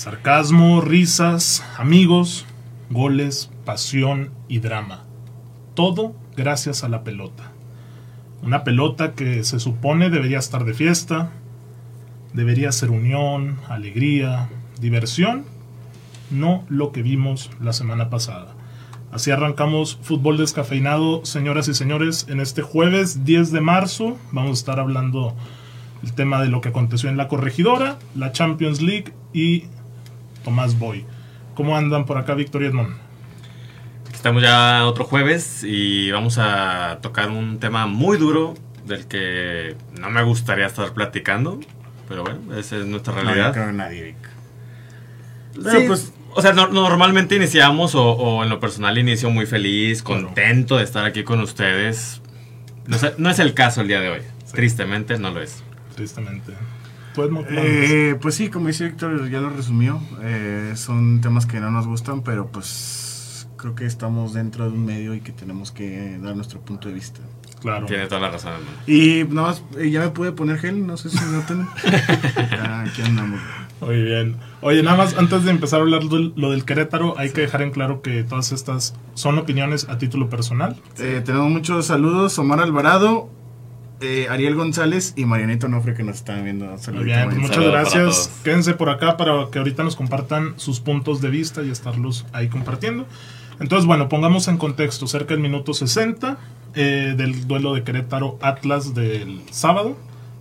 [0.00, 2.46] Sarcasmo, risas, amigos,
[2.88, 5.04] goles, pasión y drama.
[5.74, 7.52] Todo gracias a la pelota.
[8.42, 11.32] Una pelota que se supone debería estar de fiesta,
[12.32, 14.48] debería ser unión, alegría,
[14.80, 15.44] diversión,
[16.30, 18.54] no lo que vimos la semana pasada.
[19.12, 24.16] Así arrancamos Fútbol Descafeinado, señoras y señores, en este jueves 10 de marzo.
[24.32, 25.36] Vamos a estar hablando
[26.02, 29.64] el tema de lo que aconteció en la corregidora, la Champions League y
[30.44, 31.04] Tomás Boy.
[31.54, 32.96] ¿Cómo andan por acá, Víctor y Edmond?
[34.12, 38.54] Estamos ya otro jueves y vamos a tocar un tema muy duro
[38.86, 41.60] del que no me gustaría estar platicando,
[42.08, 43.48] pero bueno, esa es nuestra realidad.
[43.48, 44.16] No, creo que nadie, Vic.
[45.70, 50.02] Sí, pues, o sea, no- normalmente iniciamos, o, o en lo personal inicio muy feliz,
[50.02, 52.20] contento de estar aquí con ustedes.
[52.86, 54.20] No, sé- no es el caso el día de hoy,
[54.52, 55.62] tristemente no lo es.
[55.96, 56.52] Tristemente.
[57.14, 57.74] ¿Tú, Edmond, cómo andas?
[57.90, 60.00] Eh, pues sí, como dice Víctor, ya lo resumió.
[60.22, 64.84] Eh, son temas que no nos gustan, pero pues creo que estamos dentro de un
[64.84, 67.20] medio y que tenemos que dar nuestro punto de vista.
[67.60, 67.86] claro.
[67.86, 68.52] Tiene toda la razón.
[68.86, 71.68] Y nada más, eh, ya me pude poner gel, no sé si notan.
[72.50, 73.40] ya, aquí andamos.
[73.80, 74.36] Muy bien.
[74.60, 77.62] Oye, nada más antes de empezar a hablar de lo del Querétaro, hay que dejar
[77.62, 80.76] en claro que todas estas son opiniones a título personal.
[80.98, 83.30] Eh, tenemos muchos saludos, Omar Alvarado,
[84.00, 86.76] eh, Ariel González y Marianito Nofre que nos están viendo.
[86.78, 88.30] Saludos, bien, pues muchas saludo para gracias.
[88.44, 92.48] Quédense por acá para que ahorita nos compartan sus puntos de vista y estarlos ahí
[92.48, 93.06] compartiendo.
[93.60, 96.38] Entonces, bueno, pongamos en contexto, cerca del minuto 60
[96.74, 99.96] eh, del duelo de Querétaro Atlas del sábado,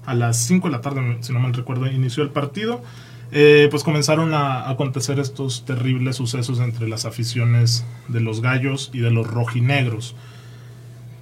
[0.06, 2.82] a las 5 de la tarde, si no mal recuerdo, inició el partido.
[3.32, 9.00] Eh, pues comenzaron a acontecer estos terribles sucesos entre las aficiones de los gallos y
[9.00, 10.16] de los rojinegros.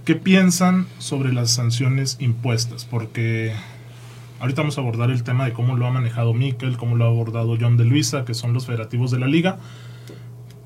[0.07, 2.85] ¿Qué piensan sobre las sanciones impuestas?
[2.85, 3.51] Porque
[4.39, 7.07] ahorita vamos a abordar el tema de cómo lo ha manejado Mikel, cómo lo ha
[7.09, 9.57] abordado John de Luisa, que son los federativos de la liga.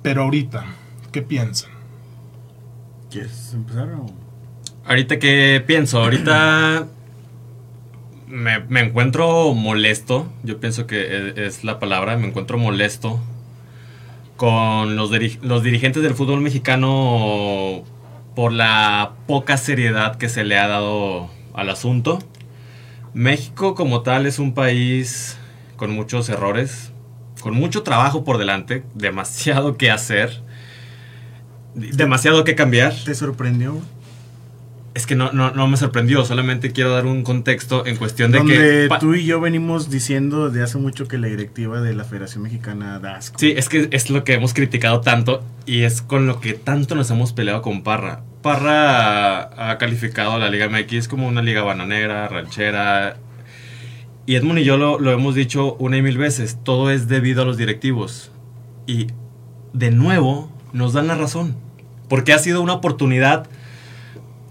[0.03, 0.65] Pero ahorita,
[1.11, 1.71] ¿qué piensan?
[3.09, 4.05] ¿Quieres empezar o...?
[4.85, 6.85] Ahorita que pienso, ahorita
[8.27, 13.19] me, me encuentro molesto, yo pienso que es, es la palabra, me encuentro molesto
[14.37, 17.85] con los, diri- los dirigentes del fútbol mexicano
[18.35, 22.19] por la poca seriedad que se le ha dado al asunto.
[23.13, 25.37] México como tal es un país
[25.75, 26.91] con muchos errores,
[27.41, 30.41] con mucho trabajo por delante, demasiado que hacer,
[31.75, 32.93] demasiado que cambiar.
[33.03, 33.81] ¿Te sorprendió?
[34.93, 38.39] Es que no, no, no me sorprendió, solamente quiero dar un contexto en cuestión de
[38.39, 38.89] Donde que...
[38.99, 42.99] tú y yo venimos diciendo de hace mucho que la directiva de la Federación Mexicana
[42.99, 43.39] da asco.
[43.39, 46.95] Sí, es que es lo que hemos criticado tanto y es con lo que tanto
[46.95, 48.23] nos hemos peleado con Parra.
[48.41, 53.15] Parra ha calificado a la Liga MX como una liga bananera, ranchera.
[54.25, 57.43] Y Edmund y yo lo, lo hemos dicho una y mil veces, todo es debido
[57.43, 58.31] a los directivos.
[58.87, 59.07] Y
[59.71, 61.55] de nuevo nos dan la razón,
[62.09, 63.47] porque ha sido una oportunidad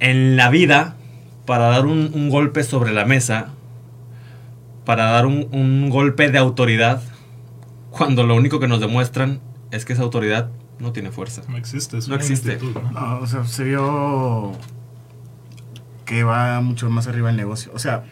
[0.00, 0.97] en la vida
[1.47, 3.49] para dar un, un golpe sobre la mesa,
[4.84, 7.03] para dar un, un golpe de autoridad,
[7.91, 9.41] cuando lo único que nos demuestran
[9.71, 11.43] es que esa autoridad no tiene fuerza.
[11.49, 12.53] No existe, es No una existe.
[12.53, 12.91] ineptitud, ¿no?
[12.93, 14.53] No, o sea, se vio
[16.06, 17.71] que va mucho más arriba el negocio.
[17.75, 18.05] O sea,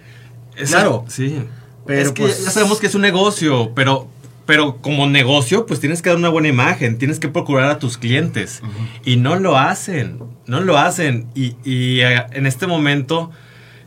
[0.68, 1.40] Claro, sí.
[1.86, 4.08] Pero, es que pues- ya sabemos que es un negocio, pero,
[4.48, 7.98] pero como negocio, pues tienes que dar una buena imagen, tienes que procurar a tus
[7.98, 8.62] clientes.
[9.04, 11.26] Y no lo hacen, no lo hacen.
[11.34, 13.30] Y, y, eh, en este momento,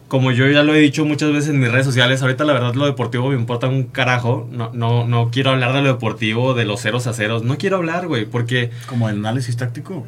[0.08, 2.76] como yo ya lo he dicho muchas veces en mis redes sociales, ahorita la verdad
[2.76, 4.48] lo deportivo me importa un carajo.
[4.52, 7.42] No, no, no quiero hablar de lo deportivo, de los ceros a ceros.
[7.44, 10.06] No quiero hablar, güey, porque como el análisis táctico.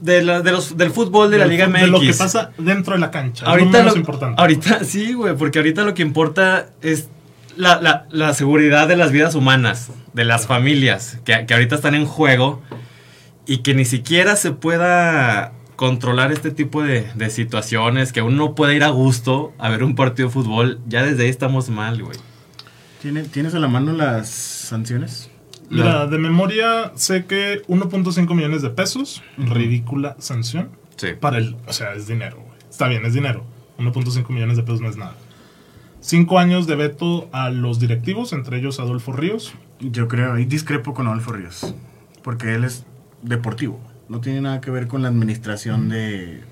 [0.00, 1.80] de la- de los, del fútbol de la Liga MX.
[1.82, 3.44] De lo que pasa dentro de la cancha.
[3.46, 4.40] Ahorita es lo menos lo- importante.
[4.40, 7.08] Ahorita sí, güey, porque ahorita lo que importa es
[7.56, 11.94] la, la- la seguridad de las vidas humanas, de las familias, que, que ahorita están
[11.94, 12.62] en juego
[13.46, 18.54] y que ni siquiera se pueda controlar este tipo de, de situaciones, que uno no
[18.54, 22.02] puede ir a gusto a ver un partido de fútbol, ya desde ahí estamos mal,
[22.02, 22.16] güey.
[23.02, 25.30] ¿Tiene- ¿Tienes a la mano las sanciones?
[25.70, 30.70] Mira, de memoria sé que 1.5 millones de pesos, ridícula sanción.
[30.96, 31.08] Sí.
[31.18, 32.58] Para el, o sea, es dinero, güey.
[32.70, 33.44] Está bien, es dinero.
[33.78, 35.16] 1.5 millones de pesos no es nada.
[36.06, 39.54] Cinco años de veto a los directivos, entre ellos Adolfo Ríos.
[39.80, 41.74] Yo creo, y discrepo con Adolfo Ríos.
[42.22, 42.84] Porque él es
[43.22, 43.80] deportivo.
[44.10, 46.42] No tiene nada que ver con la administración de.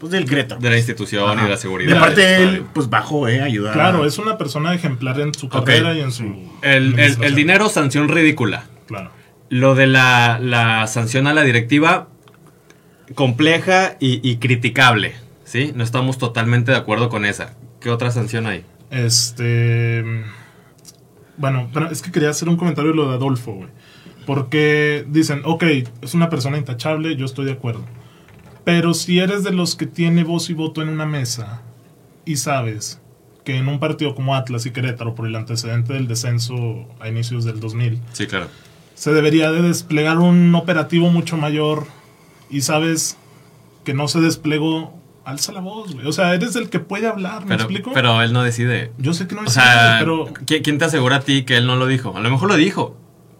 [0.00, 0.56] Pues del Greta.
[0.56, 1.40] De la institución Ajá.
[1.40, 1.98] y de la Y seguridad.
[1.98, 2.66] aparte él, Estadio.
[2.74, 3.42] pues bajó, ¿eh?
[3.42, 3.74] Ayudar.
[3.74, 6.24] Claro, es una persona ejemplar en su carrera y en su.
[6.62, 8.64] El, el- dinero, sanción ridícula.
[8.88, 9.12] Claro.
[9.50, 12.08] Lo de la, la sanción a la directiva,
[13.14, 15.72] compleja y, y criticable, ¿sí?
[15.76, 17.54] No estamos totalmente de acuerdo con esa.
[17.84, 18.64] ¿Qué otra sanción hay?
[18.90, 20.02] Este.
[21.36, 23.68] Bueno, pero es que quería hacer un comentario de lo de Adolfo, güey.
[24.24, 25.64] Porque dicen, ok,
[26.00, 27.84] es una persona intachable, yo estoy de acuerdo.
[28.64, 31.60] Pero si eres de los que tiene voz y voto en una mesa
[32.24, 33.02] y sabes
[33.44, 37.44] que en un partido como Atlas y Querétaro, por el antecedente del descenso a inicios
[37.44, 38.46] del 2000, Sí, claro.
[38.94, 41.86] se debería de desplegar un operativo mucho mayor
[42.48, 43.18] y sabes
[43.84, 46.06] que no se desplegó, alza la voz, güey.
[46.06, 47.90] O sea, eres el que puede hablar, ¿me Pero, explico?
[47.94, 48.92] pero él no decide.
[48.98, 51.56] yo sé que no O es sea, pero ¿qui- ¿quién te asegura a ti que
[51.56, 52.16] él no lo dijo?
[52.16, 52.96] A lo mejor lo dijo,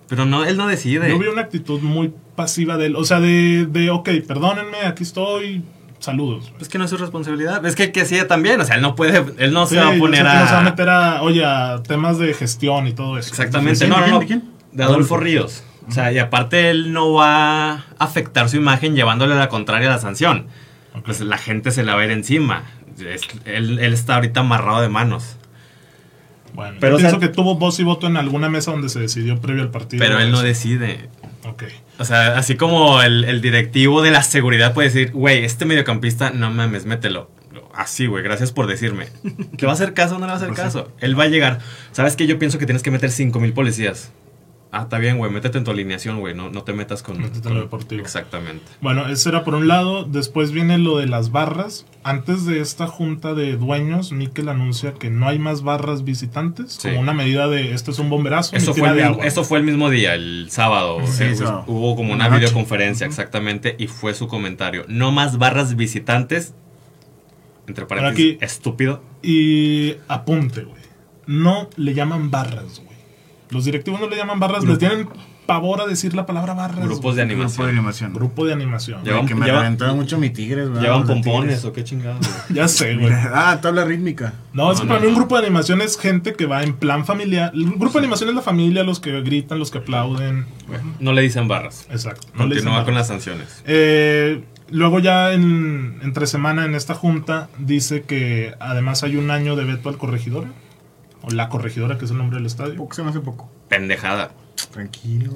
[0.09, 1.09] pero no, él no decide.
[1.09, 2.97] yo vi una actitud muy pasiva de él.
[2.97, 5.63] O sea, de, de ok, perdónenme, aquí estoy,
[5.99, 6.53] saludos.
[6.61, 7.65] Es que no es su responsabilidad.
[7.67, 8.61] Es que que sí también.
[8.61, 10.41] O sea, él no puede, él no Sí, se va a poner a.
[10.41, 13.29] no se va a meter a, oye, a temas de gestión y todo eso.
[13.31, 13.79] Exactamente.
[13.85, 14.21] ¿De No, quién, no, no.
[14.21, 14.69] de quién, de quién?
[14.73, 15.65] De Adolfo Ríos.
[15.87, 19.93] O sea, y aparte él no va a afectar su imagen llevándole la contraria a
[19.93, 20.47] la sanción.
[21.05, 22.65] Pues la gente se la va a ir encima.
[22.99, 25.37] Es- él, él está ahorita amarrado de manos.
[26.55, 29.01] Bueno, Pero, yo sea- pienso que tuvo voz y voto en alguna mesa donde se
[29.01, 30.05] decidió previo al partido.
[30.05, 31.09] Pero él no decide.
[31.45, 31.65] Ok.
[31.99, 36.31] O sea, así como el, el directivo de la seguridad puede decir, güey, este mediocampista,
[36.31, 37.31] no mames, mételo.
[37.75, 39.07] Así, güey, gracias por decirme.
[39.25, 40.93] ¿Le va a hacer caso o no le va a hacer caso?
[41.01, 41.59] Él va a llegar.
[41.91, 42.29] ¿Sabes qué?
[42.29, 44.13] Yo pienso que tienes que meter 5 mil policías.
[44.77, 47.21] Ah, está bien, güey, métete en tu alineación, güey, no, no te metas con...
[47.21, 48.03] Métete en lo deportivo.
[48.03, 48.65] Exactamente.
[48.81, 50.03] Bueno, eso era por un lado.
[50.03, 51.87] Después viene lo de las barras.
[52.03, 56.73] Antes de esta junta de dueños, Mikel anuncia que no hay más barras visitantes.
[56.81, 56.89] Sí.
[56.89, 58.57] Como una medida de esto es un bomberazo.
[58.57, 59.27] Eso fue, el de mismo, agua.
[59.27, 60.99] eso fue el mismo día, el sábado.
[61.07, 61.37] Sí, Eh.
[61.69, 64.85] Hubo como una videoconferencia, exactamente, y fue su comentario.
[64.89, 66.53] No más barras visitantes.
[67.67, 69.03] Entre paréntesis, aquí- estúpido.
[69.23, 70.83] Y apunte, güey.
[71.27, 72.94] No le llaman barras, güey.
[73.55, 74.65] Los directivos no le llaman barras.
[74.65, 75.09] Les tienen
[75.47, 76.85] pavor a decir la palabra barras.
[76.87, 77.37] Grupos de güey.
[77.37, 77.69] Grupo de animación.
[77.69, 78.13] animación.
[78.15, 79.05] Grupo de animación.
[79.05, 80.83] Llevan- que me lleva- reventaron mucho mi tigres, ¿verdad?
[80.83, 82.19] ¿Llevan pompones o qué chingados?
[82.27, 82.33] güey?
[82.59, 83.13] Ya sé, güey.
[83.13, 84.35] Ah, tabla rítmica.
[84.53, 86.63] No, es que No, para no, mí un grupo de animación es gente que va
[86.63, 87.53] en plan familiar.
[87.55, 90.47] El grupo de animación es la familia, los que gritan, los que aplauden.
[91.01, 91.87] No le dicen barras.
[91.91, 92.27] Exacto.
[92.35, 92.97] No le dicen Continúa con barras.
[92.97, 93.63] las sanciones.
[93.67, 99.57] Eh, luego ya en, entre semana en esta junta dice que además hay un año
[99.57, 100.47] de veto al corregidor.
[101.27, 102.77] O la corregidora, que es el nombre del estadio.
[102.77, 103.51] Poco se me hace poco.
[103.69, 104.33] Pendejada.
[104.73, 105.33] Tranquilo.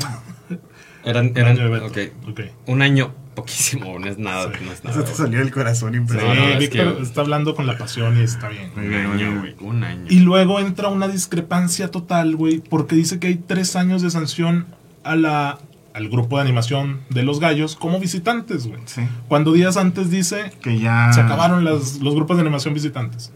[1.04, 1.86] Eran, Un eran año de veto.
[1.86, 2.28] ok.
[2.30, 2.40] Ok.
[2.66, 4.50] Un año, poquísimo, no es nada.
[4.52, 4.64] Sí.
[4.64, 6.40] No es nada Eso te salió del corazón Sí, impresionante.
[6.42, 8.70] no, es Víctor que- está hablando con la pasión y está bien.
[8.76, 9.54] Un año, güey.
[9.60, 10.06] Un año.
[10.08, 14.66] Y luego entra una discrepancia total, güey, porque dice que hay tres años de sanción
[15.04, 15.58] a la,
[15.94, 18.80] al grupo de animación de los gallos como visitantes, güey.
[18.86, 19.02] Sí.
[19.28, 21.12] Cuando días antes dice Que ya.
[21.12, 23.32] se acabaron las- los grupos de animación visitantes.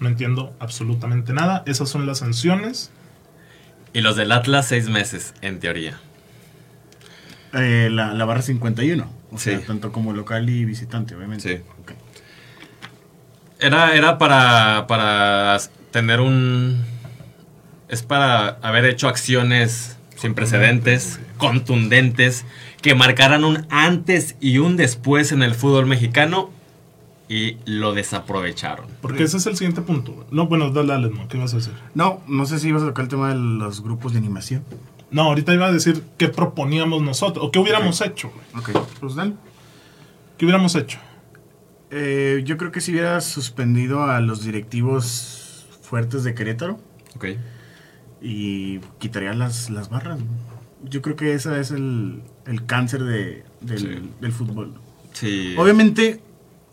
[0.00, 1.62] No entiendo absolutamente nada.
[1.66, 2.90] Esas son las sanciones.
[3.92, 5.98] Y los del Atlas, seis meses, en teoría.
[7.54, 9.10] Eh, la, la barra 51.
[9.32, 11.58] O sea, tanto como local y visitante, obviamente.
[11.58, 11.62] Sí.
[13.58, 15.58] Era, era para, para
[15.90, 16.84] tener un...
[17.88, 22.44] Es para haber hecho acciones sin precedentes, contundentes,
[22.82, 26.50] que marcaran un antes y un después en el fútbol mexicano
[27.28, 28.86] y lo desaprovecharon.
[29.02, 30.26] Porque ese es el siguiente punto.
[30.30, 31.72] No, bueno, dale, dale, ¿qué vas a hacer?
[31.94, 34.62] No, no sé si ibas a tocar el tema de los grupos de animación.
[35.10, 38.46] No, ahorita iba a decir qué proponíamos nosotros, o qué hubiéramos hecho, güey.
[38.62, 39.34] Ok, pues dale.
[40.36, 40.98] ¿Qué hubiéramos hecho?
[41.90, 46.80] Eh, yo creo que si hubiera suspendido a los directivos fuertes de Querétaro
[47.14, 47.26] Ok.
[48.20, 50.18] y quitaría las, las barras.
[50.18, 50.26] ¿no?
[50.84, 54.10] Yo creo que ese es el, el cáncer de, del, Sí.
[54.20, 54.74] del fútbol.
[55.12, 55.54] Sí.
[55.56, 56.20] Obviamente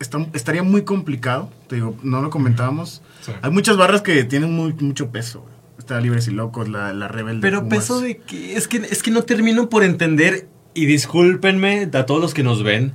[0.00, 3.02] está- estaría muy complicado, te digo, no lo comentábamos.
[3.22, 3.32] Sí.
[3.42, 5.40] Hay muchas barras que tienen muy, mucho peso.
[5.40, 5.54] güey.
[5.78, 7.40] Está Libres y Locos, la, la Rebelde.
[7.42, 7.78] Pero Pumas.
[7.78, 12.20] peso de que es que es que no termino por entender y discúlpenme a todos
[12.20, 12.92] los que nos ven,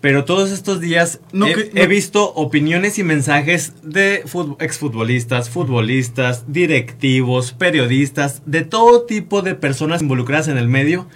[0.00, 4.56] pero todos estos días No, he, que- he no- visto opiniones y mensajes de fut-
[4.60, 11.08] exfutbolistas, futbolistas, directivos, periodistas, de todo tipo de personas involucradas en el medio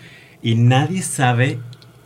[0.43, 1.61] y nadie sabe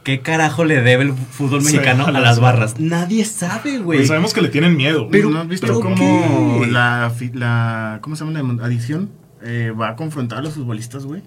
[0.05, 2.75] qué carajo le debe el fútbol Sí, mexicano a a las barras.
[2.75, 2.81] barras.
[2.81, 4.07] Nadie sabe, Pues güey.
[4.07, 5.01] sabemos que le tienen miedo.
[5.01, 5.11] güey.
[5.11, 6.71] Pero- ¿No has visto pero cómo ¿qué?
[6.71, 7.99] la, la.
[8.03, 9.11] ¿Cómo se llama la adición?
[9.43, 11.23] Eh, va a confrontar a los futbolistas, güey.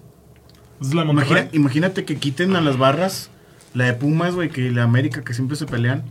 [0.80, 1.30] es la Monterrey.
[1.32, 3.30] Imagina- imagínate que quiten a las barras
[3.74, 6.04] la de Pumas, güey, que la América, que siempre se pelean.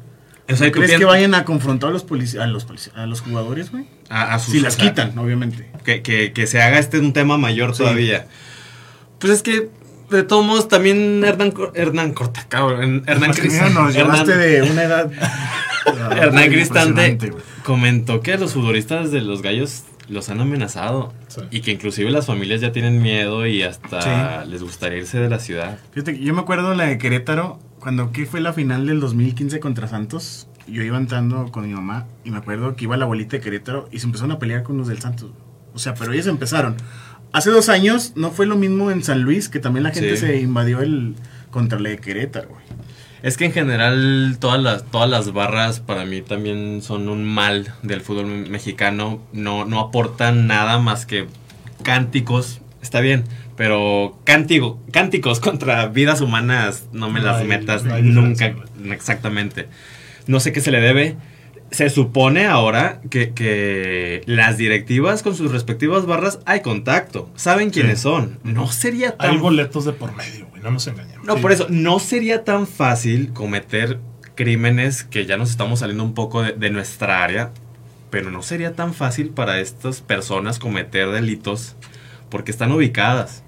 [0.50, 3.06] O sea, ¿tú ¿Crees que vayan a confrontar a los, polici- a los, polici- a
[3.06, 3.86] los jugadores, güey?
[4.10, 5.70] a- a sus- Si las quitan, obviamente.
[5.84, 7.80] que, que- que se haga este un tema mayor Sí.
[7.84, 8.28] todavía.
[9.20, 9.70] Pues es que,
[10.10, 13.04] de todos modos, también Hernán, Hernán Corta, cabrón.
[13.08, 13.74] Hernán mira, Cristante.
[13.74, 15.12] nos llevaste de una edad.
[16.12, 17.18] Hernán Cristante
[17.64, 21.14] comentó que los futbolistas de los gallos los han amenazado.
[21.28, 21.42] Sí.
[21.52, 25.40] Y que inclusive las familias ya tienen miedo y hasta les gustaría irse de la
[25.40, 25.78] ciudad.
[25.92, 29.88] Fíjate, yo me acuerdo la de Querétaro, cuando que fue la final del 2015 contra
[29.88, 30.48] Santos.
[30.68, 33.88] Yo iba entrando con mi mamá y me acuerdo que iba la abuelita de Querétaro
[33.92, 35.32] y se empezaron a pelear con los del Santos.
[35.74, 36.76] O sea, pero ellos empezaron.
[37.34, 40.26] Hace dos años no fue lo mismo en San Luis, que también la gente Sí.
[40.28, 41.16] se invadió el
[41.52, 42.62] contra la de Querétaro, güey.
[43.24, 47.74] Es que en general todas las, todas las barras para mí también son un mal
[47.82, 49.22] del fútbol me- mexicano.
[49.34, 51.26] No, no aportan nada más que
[51.84, 52.62] cánticos.
[52.82, 53.24] Está bien,
[53.56, 58.50] pero cántico, cánticos contra vidas humanas no me No las hay- metas no nunca.
[58.50, 59.68] diferencia, Exactamente.
[60.28, 61.18] No sé qué se le debe.
[61.72, 67.30] Se supone ahora que, que las directivas con sus respectivas barras hay contacto.
[67.36, 68.40] Saben quiénes son.
[68.44, 71.26] No sería tan Hay boletos de por medio, güey, no nos engañemos.
[71.26, 71.42] no, Sí.
[71.42, 74.00] por eso, no sería tan fácil cometer
[74.36, 77.52] crímenes que ya nos estamos saliendo un poco de, de nuestra área,
[78.12, 81.76] pero no sería tan fácil para estas personas cometer delitos
[82.30, 83.44] porque están ubicadas.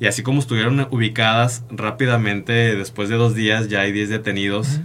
[0.00, 4.80] Y así como estuvieron ubicadas rápidamente, después de dos días ya hay 10 detenidos.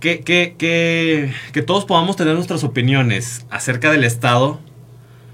[0.00, 4.58] Que, que, que, que todos podamos tener nuestras opiniones acerca del Estado.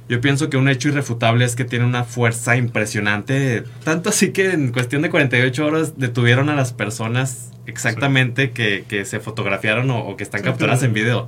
[0.09, 3.65] Yo pienso que un hecho irrefutable es que tiene una fuerza impresionante.
[3.85, 9.05] Tanto así que en cuestión de 48 horas detuvieron a las personas exactamente que, que
[9.05, 11.27] se fotografiaron o, o que están Sí, capturadas en video.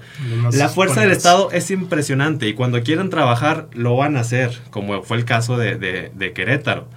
[0.52, 1.10] La fuerza del.
[1.10, 5.56] Estado es impresionante y cuando quieren trabajar lo van a hacer, como fue el caso
[5.56, 6.88] de, de- de Querétaro.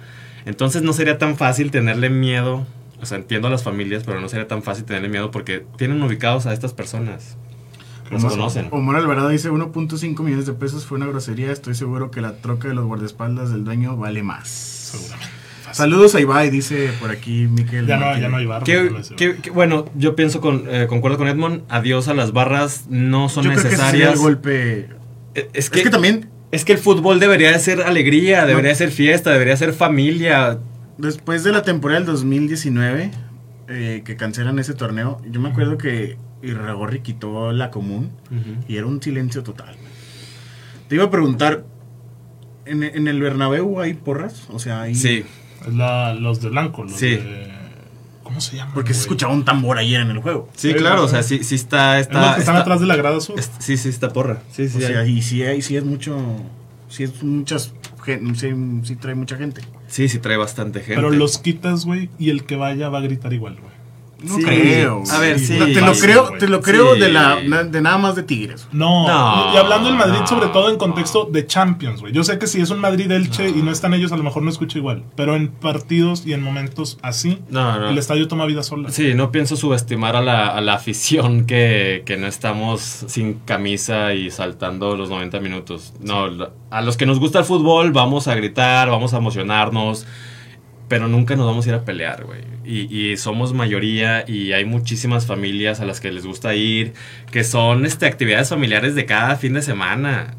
[0.44, 2.64] Entonces no sería tan fácil tenerle miedo,
[3.02, 6.00] o sea, entiendo a las familias, pero no sería tan fácil tenerle miedo porque tienen
[6.02, 7.36] ubicados a estas personas.
[8.10, 8.68] Los Omar- conocen.
[8.70, 11.50] Omar Alvarado dice 1.5 millones de pesos fue una grosería.
[11.50, 14.48] Estoy seguro que la troca de los guardaespaldas del dueño vale más.
[14.48, 15.28] Seguramente.
[15.72, 17.86] Saludos a Ibai, dice por aquí Miquel.
[17.86, 18.66] Ya no, ya no hay barra.
[18.66, 23.44] No bueno, yo pienso con, eh, concuerdo con Edmond, adiós a las barras, no son
[23.44, 24.12] Yo creo que necesarias.
[24.12, 24.78] el golpe.
[24.80, 24.88] Eh,
[25.34, 28.76] es, Es que, que también, es que el fútbol debería de ser alegría, debería No.
[28.76, 30.58] ser fiesta, debería ser familia.
[30.98, 33.10] Después de la temporada del 2019,
[33.68, 38.10] eh, que cancelan ese torneo, yo me acuerdo que Irragorri quitó la común
[38.68, 39.76] y era un silencio total.
[40.88, 41.64] Te iba a preguntar,
[42.66, 44.44] ¿en, en el Bernabéu hay porras?
[44.50, 44.94] O sea, hay...
[44.94, 45.24] Sí,
[45.66, 47.10] Es la, los de blanco, los Sí.
[47.16, 47.50] de...
[48.22, 48.72] ¿Cómo se llama?
[48.74, 50.48] Porque se escuchaba un tambor ayer en el juego.
[50.54, 51.98] sí, Sí, claro, o sea, sí, sí está...
[51.98, 53.38] Es los está, que están está- atrás de la grada sur.
[53.38, 54.42] es- sí, sí, está porra.
[54.50, 56.16] Sí, sí, o sea, y sí, hay, sí es mucho...
[56.88, 57.72] Sí es muchas...
[58.04, 58.50] Sí,
[58.84, 59.62] sí trae mucha gente.
[59.86, 60.96] sí, sí trae bastante gente.
[60.96, 63.71] Pero los quitas, güey, y el que vaya va a gritar igual, güey.
[64.22, 64.42] No Sí.
[64.44, 65.02] creo.
[65.10, 65.56] A ver, sí.
[65.58, 67.00] No, te lo creo, te lo creo Sí.
[67.00, 68.68] de, la, de nada más de Tigres.
[68.72, 69.54] No, No.
[69.54, 72.12] y hablando del Madrid, sobre todo en contexto de Champions, güey.
[72.12, 74.50] Yo sé que si es un Madrid-Elche y no están ellos, a lo mejor no
[74.50, 75.04] escucha igual.
[75.16, 77.88] Pero en partidos y en momentos así, No, no.
[77.90, 78.90] el estadio toma vida sola.
[78.90, 84.14] Sí, no pienso subestimar a la, a la afición que, que no estamos sin camisa
[84.14, 85.92] y saltando los 90 minutos.
[86.00, 86.28] No,
[86.70, 90.06] a los que nos gusta el fútbol vamos a gritar, vamos a emocionarnos,
[90.92, 92.42] pero nunca nos vamos a ir a pelear, güey.
[92.66, 96.92] Y, y somos mayoría y hay muchísimas familias a las que les gusta ir,
[97.30, 100.36] que son este, actividades familiares de cada fin de semana.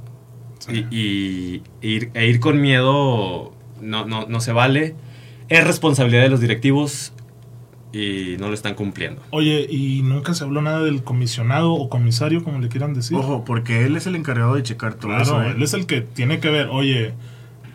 [0.59, 0.85] Sí.
[0.91, 4.93] Y, y ir, e ir con miedo no, no, no se vale.
[5.49, 7.13] Es responsabilidad de los directivos
[7.91, 9.23] y no lo están cumpliendo.
[9.31, 13.17] Oye, y nunca se habló nada del comisionado o comisario, como le quieran decir.
[13.17, 15.41] Ojo, porque él es el encargado de checar todo claro, eso.
[15.41, 15.53] ¿eh?
[15.55, 17.15] él es el que tiene que ver, oye,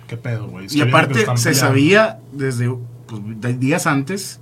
[0.08, 0.66] qué pedo, güey.
[0.70, 1.54] Y aparte se peleando.
[1.54, 2.68] sabía desde
[3.06, 4.40] pues, de- días antes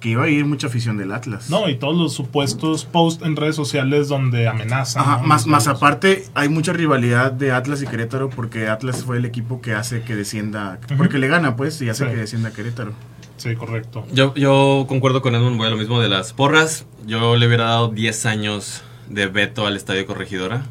[0.00, 1.50] que iba a ir mucha afición del Atlas.
[1.50, 5.02] No, y todos los supuestos posts en redes sociales donde amenazan.
[5.02, 5.26] Ajá, ¿no?
[5.28, 9.60] más, más aparte, hay mucha rivalidad de Atlas y Querétaro porque Atlas fue el equipo
[9.60, 12.10] que hace que descienda, porque le gana pues y hace Sí.
[12.10, 12.92] que descienda Querétaro.
[13.36, 14.06] Sí, correcto.
[14.12, 16.86] Yo, yo concuerdo con Edmund, voy a lo mismo de las porras.
[17.06, 20.62] Yo le hubiera dado 10 años de veto al Estadio Corregidora,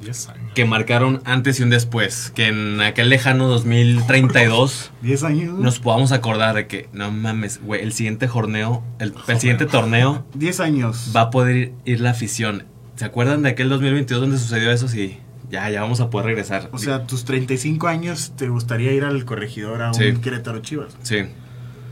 [0.00, 0.52] 10 años.
[0.54, 5.58] que marcaron antes y un después, que en aquel lejano 2032 10 años.
[5.58, 10.24] nos podamos acordar de que, no mames, güey, el siguiente torneo, el, el siguiente torneo
[10.34, 11.12] 10 años.
[11.14, 12.64] va a poder ir, ir la afición.
[12.96, 14.88] ¿Se acuerdan de aquel 2022 donde sucedió eso?
[14.88, 15.18] Sí,
[15.50, 16.68] ya, ya vamos a poder regresar.
[16.72, 20.14] O sea, tus 35 años te gustaría ir al corregidor a un Sí.
[20.22, 20.96] Querétaro Chivas.
[21.02, 21.18] Sí.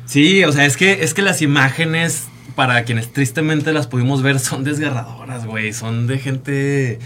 [0.05, 4.39] Sí, o sea, es que, es que las imágenes, para quienes tristemente las pudimos ver,
[4.41, 5.73] son desgarradoras, güey.
[5.73, 6.99] Son de gente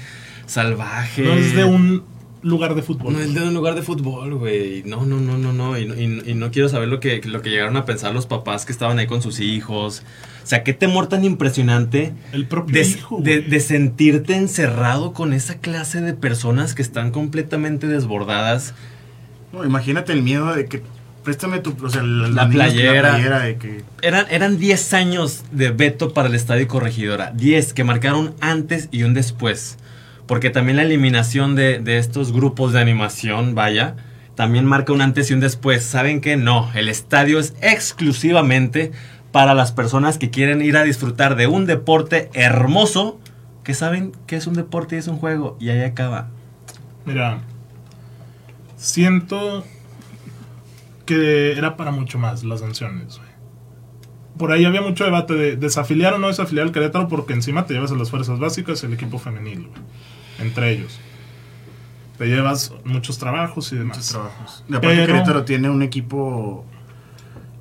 [0.51, 1.23] salvaje.
[1.23, 2.03] No es de un
[2.43, 3.13] lugar de fútbol.
[3.13, 4.83] No es de un lugar de fútbol, güey.
[4.85, 5.79] No, no, no, no, no.
[5.79, 8.27] Y, no- y- y no quiero saber lo que, lo que llegaron a pensar los
[8.27, 10.03] papás que estaban ahí con sus hijos.
[10.43, 13.19] O sea, qué temor tan impresionante El propio de, hijo.
[13.21, 18.75] de- sentirte encerrado con esa clase de personas que están completamente desbordadas.
[19.53, 20.83] No, imagínate el miedo de que
[21.25, 22.31] préstame tu o sea, playera.
[22.31, 22.49] La
[23.11, 27.33] playera de que Eran, eran 10 años de veto para el Estadio Corregidora.
[27.37, 29.77] 10 que marcaron antes y un después.
[30.31, 33.97] Porque también la eliminación de, de estos grupos de animación, vaya,
[34.37, 35.83] también marca un antes y un después.
[35.85, 36.37] ¿Saben qué?
[36.37, 38.93] No, el estadio es exclusivamente
[39.33, 43.19] para las personas que quieren ir a disfrutar de un deporte hermoso,
[43.65, 46.29] que saben que es un deporte y es un juego, y ahí acaba.
[47.05, 47.41] Mira,
[48.77, 49.65] siento
[51.07, 53.21] que era para mucho más las sanciones.
[54.39, 57.75] Por ahí había mucho debate de desafiliar o no desafiliar al Querétaro porque encima te
[57.75, 59.81] llevas a las fuerzas básicas y el equipo femenil, güey.
[60.41, 60.99] Entre ellos.
[62.19, 63.97] Te llevas muchos trabajos y demás.
[63.99, 64.65] Muchos trabajos.
[64.69, 66.65] Y aparte Pero- Querétaro tiene un equipo,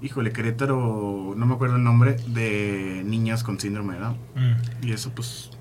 [0.01, 4.17] híjole, Querétaro, no me acuerdo el nombre, de niñas con síndrome de Down.
[4.35, 4.87] Mm.
[4.87, 5.51] Y eso pues...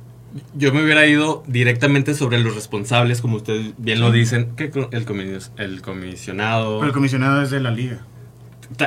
[0.55, 5.07] Yo me hubiera ido directamente sobre los responsables, como ustedes bien lo dicen, que el,
[5.07, 6.81] comis- el comisionado...
[6.81, 8.01] Pero el comisionado es de la liga.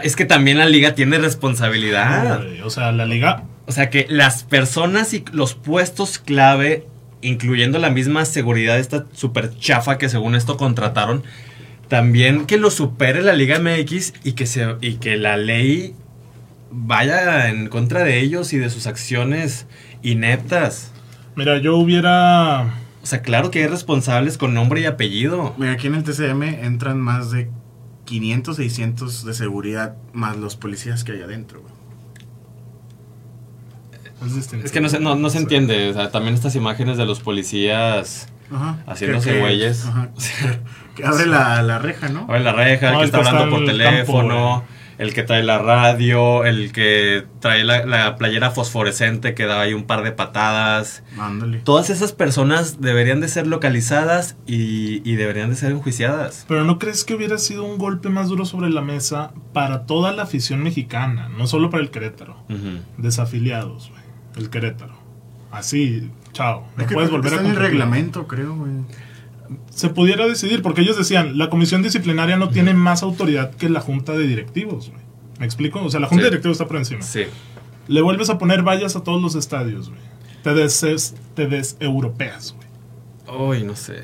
[0.03, 2.43] Es que también la liga tiene responsabilidad.
[2.63, 6.87] o sea, la liga O sea que las personas y los puestos clave,
[7.21, 11.23] incluyendo la misma seguridad, esta super chafa que según esto contrataron,
[11.87, 15.93] también que lo supere la Liga MX y que, se, y que la ley
[16.71, 19.67] vaya en contra de ellos y de sus acciones
[20.01, 20.91] ineptas.
[21.35, 22.75] Mira, yo hubiera.
[23.03, 25.55] O sea, claro que hay responsables con nombre y apellido.
[25.57, 27.49] Mira, aquí en el TCM entran más de
[28.05, 31.61] 500, 600 de seguridad, más los policías que hay adentro.
[31.61, 31.80] güey.
[34.63, 35.89] Es, que no se, no, no se entiende.
[35.89, 38.77] O sea, también estas imágenes de los policías Ajá.
[38.85, 39.85] Haciéndose Que- que- güeyes.
[39.85, 40.09] ajá.
[40.95, 42.23] Que abre la, la reja, ¿no?
[42.27, 44.65] Abre la reja, el que el está que hablando por teléfono, campo,
[44.97, 49.73] el que trae la radio, el que trae la, la playera fosforescente que da ahí
[49.73, 51.01] un par de patadas.
[51.17, 51.59] Ándale.
[51.59, 56.43] Todas esas personas deberían de ser localizadas y, y deberían de ser enjuiciadas.
[56.49, 60.11] Pero ¿no crees que hubiera sido un golpe más duro sobre la mesa para toda
[60.11, 61.29] la afición mexicana?
[61.29, 62.35] No solo para el Querétaro.
[62.49, 62.79] Ujú.
[62.97, 64.00] Desafiliados, güey.
[64.35, 64.93] El Querétaro.
[65.51, 66.67] Así, chao.
[66.77, 68.71] No Es que puedes volver a en el reglamento, creo, güey.
[69.69, 73.81] Se pudiera decidir, porque ellos decían, la comisión disciplinaria no tiene más autoridad que la
[73.81, 75.01] junta de directivos, güey.
[75.39, 75.83] ¿Me explico?
[75.83, 76.23] O sea, la junta Sí.
[76.25, 77.01] de directivos está por encima.
[77.01, 77.23] Sí.
[77.87, 79.99] Le vuelves a poner vallas a todos los estadios, güey.
[80.43, 83.39] Te des, te deseuropeas, güey.
[83.59, 84.03] Uy, no sé.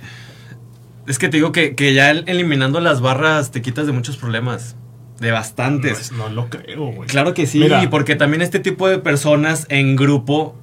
[1.08, 4.18] Es que te digo que, que ya el- eliminando las barras te quitas de muchos
[4.18, 4.76] problemas.
[5.20, 6.00] De No, bastantes.
[6.00, 7.08] es- no lo creo, güey.
[7.10, 7.90] Claro que sí, Mira.
[7.90, 10.56] porque también este tipo de personas en grupo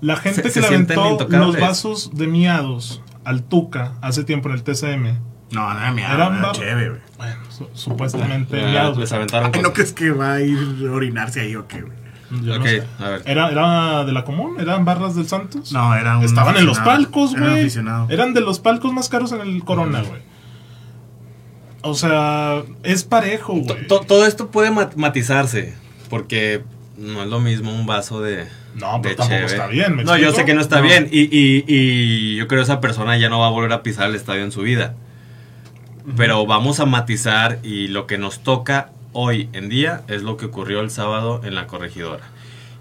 [0.00, 4.48] La gente Se- que se le aventó los vasos de miados al Tuca hace tiempo
[4.48, 5.18] en el TCM.
[5.50, 7.00] No, nada, mira, Eran era chévere, güey.
[7.16, 8.96] Bueno, su- supuestamente miados.
[8.96, 10.56] les aventaron Ay, no crees que va a ir
[10.88, 11.98] a orinarse ahí o qué, güey.
[12.44, 12.84] Yo no sé.
[13.00, 13.22] a ver.
[13.24, 14.56] ¿Era, ¿Era de la común?
[14.60, 15.72] ¿Eran barras del Santos?
[15.72, 17.68] No, era un Estaban en los palcos, güey.
[18.10, 20.20] Eran de los palcos más caros en el Corona, güey.
[21.82, 23.86] O sea, es parejo, güey.
[23.86, 25.74] to- todo esto puede mat- matizarse,
[26.10, 26.62] porque
[26.96, 28.46] no es lo mismo un vaso de.
[28.74, 29.46] No, pero de tampoco cheve.
[29.46, 30.82] está bien, ¿me No, yo sé que no está No.
[30.82, 31.08] bien.
[31.10, 34.08] Y, y- y yo creo que esa persona ya no va a volver a pisar
[34.08, 34.94] el estadio en su vida.
[36.16, 40.46] Pero vamos a matizar y lo que nos toca hoy en día es lo que
[40.46, 42.24] ocurrió el sábado en la corregidora.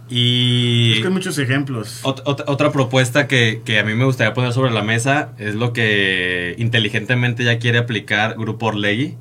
[0.10, 2.00] Y Es que hay muchos ejemplos.
[2.04, 5.56] ot- ot- otra propuesta que, que a mí me gustaría poner sobre la mesa es
[5.56, 9.16] lo que inteligentemente ya quiere aplicar Grupo Orlegui,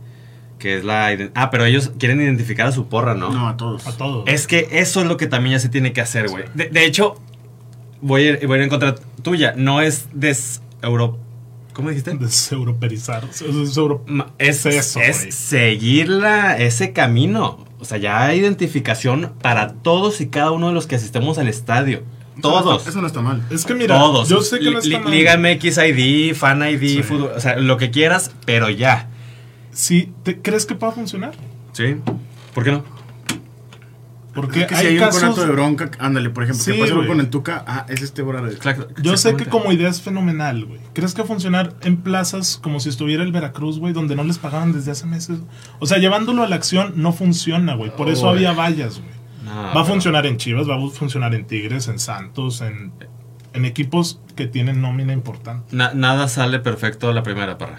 [0.59, 1.17] que es la...
[1.35, 3.31] Ah, pero ellos quieren identificar a su porra, ¿no?
[3.31, 3.87] No, a todos.
[3.87, 4.25] A todos.
[4.29, 6.45] Es que eso es lo que también ya se tiene que hacer, güey.
[6.55, 7.21] De, de hecho,
[8.01, 9.55] voy a, ir, voy a ir en contra tuya.
[9.57, 10.63] No es des...
[10.83, 11.19] Euro...
[11.73, 12.15] ¿Cómo dijiste?
[12.17, 13.25] Deseuroperizar.
[13.29, 14.03] Deseuro-
[14.39, 15.33] Es, Es eso, es güey.
[15.33, 17.66] seguir la- ese camino.
[17.79, 21.49] O sea, ya hay identificación para todos y cada uno de los que asistemos al
[21.49, 21.99] estadio.
[21.99, 22.05] Eso
[22.37, 22.79] no Todos.
[22.79, 23.43] está- Eso no está mal.
[23.51, 24.29] Es que mira, todos.
[24.29, 25.11] yo sé que no está mal.
[25.11, 27.03] Liga MX ID, Fan ID, Sí.
[27.03, 29.09] fútbol, o sea, lo que quieras, pero ya.
[29.73, 31.33] Sí, ¿te crees que pueda funcionar?
[31.73, 31.97] ¿Sí?
[32.55, 32.85] ¿Por qué no?
[34.37, 35.21] Porque Es que hay, si hay un casos...
[35.23, 37.07] conato de bronca, ándale, por ejemplo, Sí, que güey.
[37.09, 38.23] con el Tuca, ah, es este.
[38.61, 40.81] Claro, Yo sé que como idea es fenomenal, güey.
[40.93, 44.73] ¿Crees que funcionar en plazas como si estuviera el Veracruz, güey, donde no les pagaban
[44.73, 45.39] desde hace meses?
[45.81, 47.91] O sea, llevándolo a la acción no funciona, güey.
[47.97, 48.37] Por eso Uy.
[48.37, 49.17] había vallas, güey.
[49.45, 52.93] No, va a funcionar en Chivas, va a funcionar en Tigres, en Santos, en,
[53.55, 55.75] en equipos que tienen nómina importante.
[55.75, 57.79] Na- nada sale perfecto a la primera parra.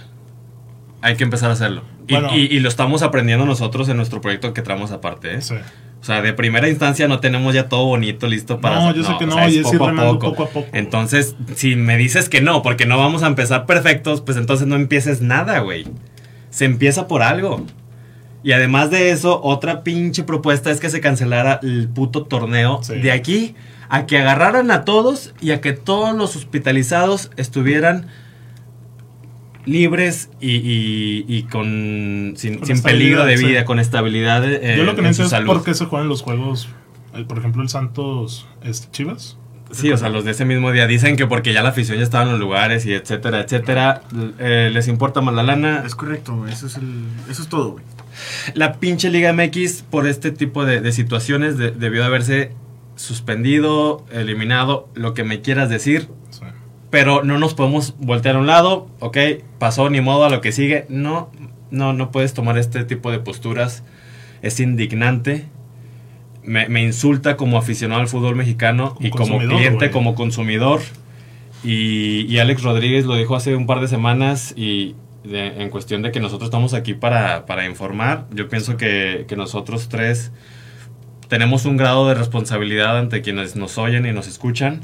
[1.01, 1.83] Hay que empezar a hacerlo.
[2.07, 2.29] Y, Bueno.
[2.33, 5.35] y- y lo estamos aprendiendo nosotros en nuestro proyecto que traemos aparte.
[5.35, 5.41] ¿eh?
[5.41, 5.55] Sí.
[5.99, 8.75] O sea, de primera instancia no tenemos ya todo bonito, listo para...
[8.75, 10.67] No, yo sé que o no, sea, y es ir remando poco a poco.
[10.71, 14.75] Entonces, si me dices que no, porque no vamos a empezar perfectos, pues entonces no
[14.75, 15.85] empieces nada, güey.
[16.49, 17.65] Se empieza por algo.
[18.43, 22.95] Y además de eso, otra pinche propuesta es que se cancelara el puto torneo Sí.
[22.99, 23.55] de aquí
[23.89, 28.05] a que agarraran a todos y a que todos los hospitalizados estuvieran
[29.67, 33.65] libres y, y- y con sin, Con sin peligro de vida, sí.
[33.65, 35.47] con estabilidad eh, Yo lo que en no su sé es salud.
[35.47, 36.69] por qué se juegan los juegos,
[37.13, 39.37] el- por ejemplo, el Santos este, Chivas.
[39.69, 42.03] Sí, o sea, los de ese mismo día dicen que porque ya la afición ya
[42.05, 44.01] estaba en los lugares y etcétera, etcétera,
[44.39, 45.83] eh, les importa más la lana.
[45.85, 47.83] Es correcto, eso es, el, eso es todo, güey.
[48.53, 52.51] La pinche Liga MX por este tipo de, de situaciones de- debió de haberse
[52.95, 56.07] suspendido, eliminado, lo que me quieras decir.
[56.99, 59.17] Pero no nos podemos voltear a un lado, ok,
[59.59, 61.29] pasó ni modo a lo que sigue, no,
[61.69, 63.83] No, no puedes tomar este tipo de posturas.
[64.41, 65.45] Es indignante.
[66.43, 69.91] Me, me insulta como aficionado al fútbol mexicano Como y como cliente, güey.
[69.91, 70.79] como consumidor.
[71.63, 76.01] Y, y Alex Rodríguez lo dijo hace un par de semanas y de- en cuestión
[76.03, 78.27] de que nosotros estamos aquí para, para informar.
[78.33, 80.31] Yo pienso que, que nosotros tres
[81.27, 84.79] tenemos un grado de responsabilidad ante quienes nos oyen y nos escuchan.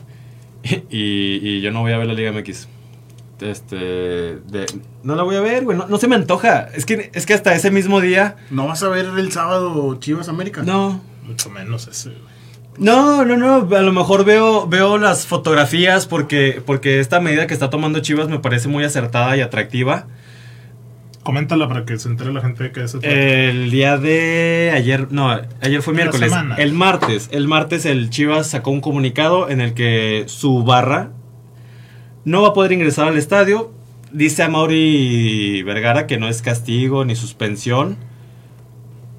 [0.89, 2.67] Y, y yo no voy a ver la Liga MX.
[3.41, 4.65] Este, de-
[5.03, 5.77] no la voy a ver, güey.
[5.77, 6.69] No, no se me antoja.
[6.73, 8.37] Es que, es que hasta ese mismo día.
[8.49, 10.63] ¿No vas a ver el sábado Chivas América?
[10.63, 11.01] No.
[11.23, 12.33] Mucho menos ese, güey.
[12.77, 13.75] No, no, no.
[13.75, 18.29] A lo mejor veo, veo las fotografías porque, porque esta medida que está tomando Chivas
[18.29, 20.07] me parece muy acertada y atractiva.
[21.23, 25.29] Coméntala para que se entere la gente de que ese El día de ayer, no,
[25.61, 26.31] ayer fue De miércoles.
[26.57, 31.11] El martes, el martes el Chivas sacó un comunicado en el que su barra
[32.25, 33.71] no va a poder ingresar al estadio.
[34.11, 37.97] Dice a Mauri Vergara que no es castigo ni suspensión.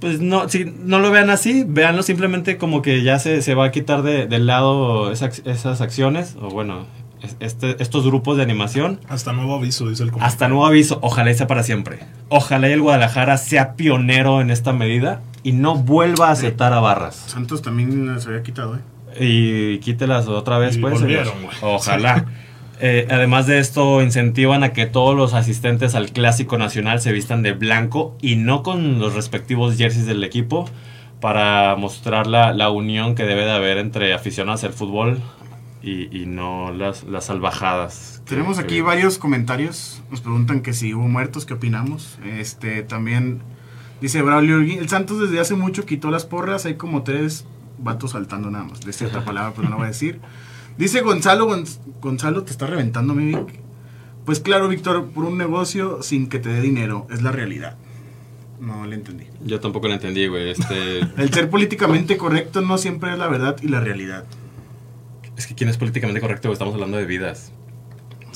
[0.00, 3.64] Pues no, si no lo vean así, véanlo simplemente como que ya se, se va
[3.66, 7.03] a quitar de, del lado esas, esas acciones, o bueno, es-
[7.40, 9.00] este, estos grupos de animación.
[9.08, 10.28] Hasta nuevo aviso, dice el comunicado.
[10.32, 12.00] Hasta nuevo aviso, ojalá y sea para siempre.
[12.28, 16.80] Ojalá y el Guadalajara sea pionero en esta medida y no vuelva a aceptar a
[16.80, 17.16] barras.
[17.26, 18.80] Santos también se había quitado, ¿eh?
[19.20, 21.00] Y quítelas otra vez, Y pues.
[21.00, 21.34] volvieron.
[21.62, 22.26] Ojalá.
[22.80, 27.42] Eh, además de esto, incentivan a que todos los asistentes al Clásico Nacional se vistan
[27.42, 30.68] de blanco y no con los respectivos jerseys del equipo
[31.20, 35.22] para mostrar la, la unión que debe de haber entre aficionados al fútbol
[35.84, 38.22] y, y no las, las salvajadas.
[38.24, 40.02] que- Tenemos que aquí varios comentarios.
[40.10, 42.18] Nos preguntan que si hubo muertos, ¿qué opinamos?
[42.24, 43.40] Este, también
[44.00, 47.44] dice Braulio el Santos desde hace mucho quitó las porras, hay como tres
[47.78, 48.80] vatos saltando nada más.
[48.80, 50.20] De cierta palabra, pero no la voy a decir.
[50.78, 53.60] Dice Gonzalo, Gonz- Gonzalo, te está reventando, mi Vic.
[54.24, 57.76] Pues claro, Víctor, por un negocio sin que te dé dinero, es la realidad.
[58.60, 59.26] No le entendí.
[59.44, 60.50] Yo tampoco lo entendí, güey.
[60.50, 64.24] Este, El ser políticamente correcto no siempre es la verdad y la realidad.
[65.36, 66.54] Es que quién es políticamente correcto, güey?
[66.54, 67.52] Estamos hablando de vidas.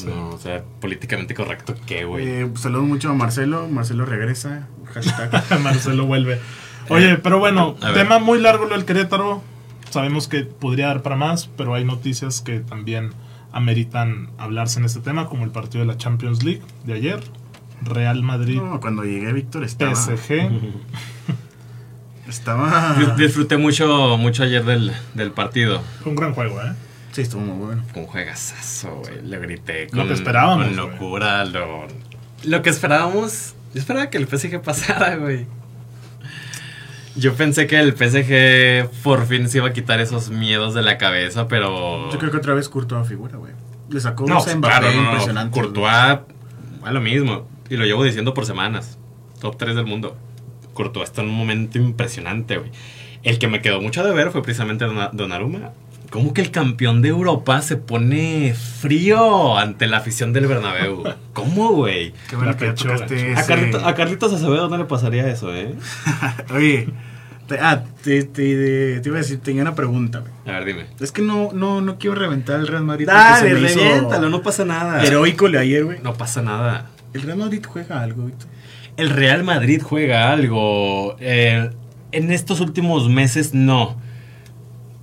[0.07, 2.25] No, o sea, políticamente correcto, ¿qué, güey?
[2.27, 3.67] Eh, saludo mucho a Marcelo.
[3.69, 4.69] Marcelo regresa.
[4.95, 5.61] Hashtag.
[5.63, 6.39] Marcelo vuelve.
[6.89, 9.43] Oye, pero bueno, tema muy largo lo del Querétaro.
[9.91, 13.11] Sabemos que podría dar para más, pero hay noticias que también
[13.53, 17.21] ameritan hablarse en este tema, como el partido de la Champions League de ayer.
[17.83, 19.95] Real Madrid, No, cuando llegué, Víctor estaba.
[19.95, 20.51] PSG.
[22.29, 22.95] Estaba.
[22.99, 25.81] Dis- Disfruté mucho, mucho ayer del, del partido.
[26.03, 26.73] Fue un gran juego, ¿eh?
[27.13, 27.83] Sí, estuvo muy bueno.
[27.95, 29.23] Con juegazazo, güey.
[29.27, 29.85] Lo grité.
[29.93, 31.87] Lo Con, que esperábamos, Con locura, lo,
[32.45, 33.55] lo que esperábamos.
[33.75, 35.47] Yo esperaba que el PSG pasara, güey.
[37.17, 40.99] Yo pensé que el PSG por fin se iba a quitar esos miedos de la
[40.99, 42.11] cabeza, pero.
[42.13, 43.53] Yo creo que otra vez Courtois figura, güey.
[43.91, 45.09] Le sacó No, Mbappé claro, no, no.
[45.11, 47.49] impresionantes, Courtois, a lo mismo.
[47.71, 48.99] Y lo llevo diciendo por semanas.
[49.41, 50.17] Top 3 del mundo.
[50.75, 52.71] Courtois está en un momento impresionante, güey.
[53.25, 55.73] El que me quedó mucho de ver fue precisamente Donnarumma.
[56.11, 61.05] ¿Cómo que el campeón de Europa se pone frío ante la afición del Bernabéu?
[61.35, 62.15] ¿Cómo, güey?
[62.31, 65.75] Qué bueno que tocaste A, Carlito- a Carlitos Acevedo no le pasaría eso, ¿eh?
[66.55, 66.89] Oye,
[67.47, 70.33] te, ah, te, te- te iba a decir, tenía una pregunta, güey.
[70.47, 70.87] A ver, dime.
[70.99, 73.07] Es que no, no, no quiero reventar el Real Madrid.
[73.07, 75.05] Dale, reviéntalo, no pasa nada.
[75.05, 75.99] Heroico de ayer, güey.
[76.03, 76.87] No pasa nada.
[77.13, 78.49] El Real Madrid juega algo, Víctor.
[78.97, 81.17] El Real Madrid juega algo.
[81.21, 81.71] eh,
[82.13, 84.01] en estos últimos meses no.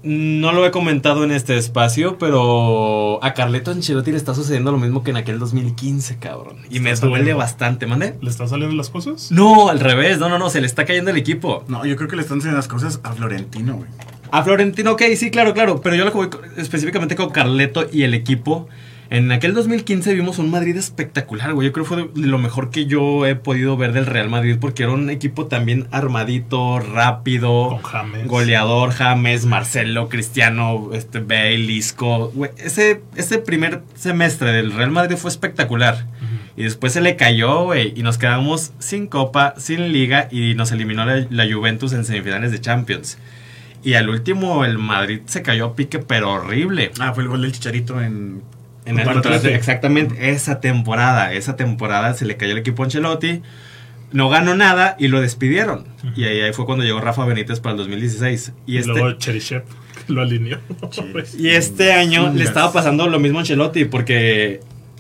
[0.06, 4.78] No lo he comentado en este espacio, pero a Carleto Ancelotti le está sucediendo lo
[4.78, 6.58] mismo que en aquel 2015, cabrón.
[6.70, 7.40] Y me Está duele saliendo.
[7.40, 8.16] bastante, ¿mande?
[8.22, 9.32] ¿Le están saliendo las cosas?
[9.32, 11.64] No, al revés, no, no, no, se le está cayendo el equipo.
[11.68, 13.90] No, yo creo que le están haciendo las cosas a Florentino, güey.
[14.30, 18.14] A Florentino, ok, sí, claro, claro, pero yo lo co- específicamente con Carleto y el
[18.14, 18.68] equipo.
[19.10, 21.68] En aquel 2015 vimos un Madrid espectacular, güey.
[21.68, 24.58] Yo creo que fue de lo mejor que yo he podido ver del Real Madrid
[24.60, 28.28] porque era un equipo también armadito, rápido, Con James.
[28.28, 32.32] goleador, James, Marcelo, Cristiano, este Bale, Isco.
[32.34, 36.08] Güey, ese, ese primer semestre del Real Madrid fue espectacular.
[36.58, 40.72] Y después se le cayó, güey, y nos quedamos sin Copa, sin Liga y nos
[40.72, 43.18] eliminó la, la Juventus en semifinales de Champions.
[43.84, 46.92] Y al último el Madrid se cayó a pique, pero horrible.
[47.00, 48.42] Ah, fue el gol del Chicharito en...
[48.86, 49.48] En el Atleti.
[49.48, 53.42] exactamente esa temporada, esa temporada se le cayó el equipo a Ancelotti,
[54.12, 55.86] no ganó nada y lo despidieron.
[56.16, 58.54] Y ahí, ahí fue cuando llegó Rafa Benítez para el 2016.
[58.68, 59.64] Y Y este, luego Cheryshev
[60.08, 60.60] lo alineó.
[61.38, 64.60] y este año le estaba pasando lo mismo a Ancelotti porque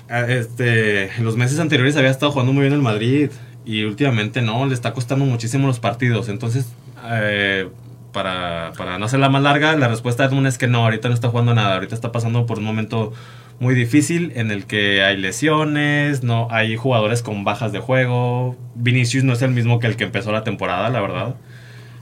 [0.09, 3.29] a- este, en los meses anteriores había estado jugando muy bien el Madrid
[3.65, 6.27] y últimamente no, le está costando muchísimo los partidos.
[6.29, 6.67] Entonces,
[7.11, 7.67] eh,
[8.11, 11.13] para, para no hacerla más larga, la respuesta de Edmund es que no, ahorita no
[11.13, 13.11] está jugando nada, ahorita está pasando por un momento
[13.59, 18.55] muy difícil en el que hay lesiones, no hay jugadores con bajas de juego.
[18.75, 21.35] Vinicius no es el mismo que el que empezó la temporada, la verdad.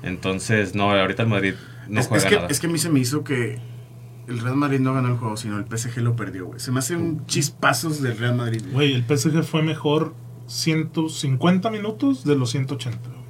[0.02, 1.54] Entonces, no, ahorita el Madrid
[1.88, 2.48] no es, juega es que, nada.
[2.50, 3.60] es que a mí se me hizo que
[4.28, 6.60] el Real Madrid no ganó el juego, sino el PSG lo perdió, güey.
[6.60, 8.62] Se me hacen chispazos del Real Madrid.
[8.72, 8.94] güey.
[8.94, 10.13] El PSG fue mejor
[10.48, 12.98] 150 minutos de los 180.
[13.10, 13.24] güey.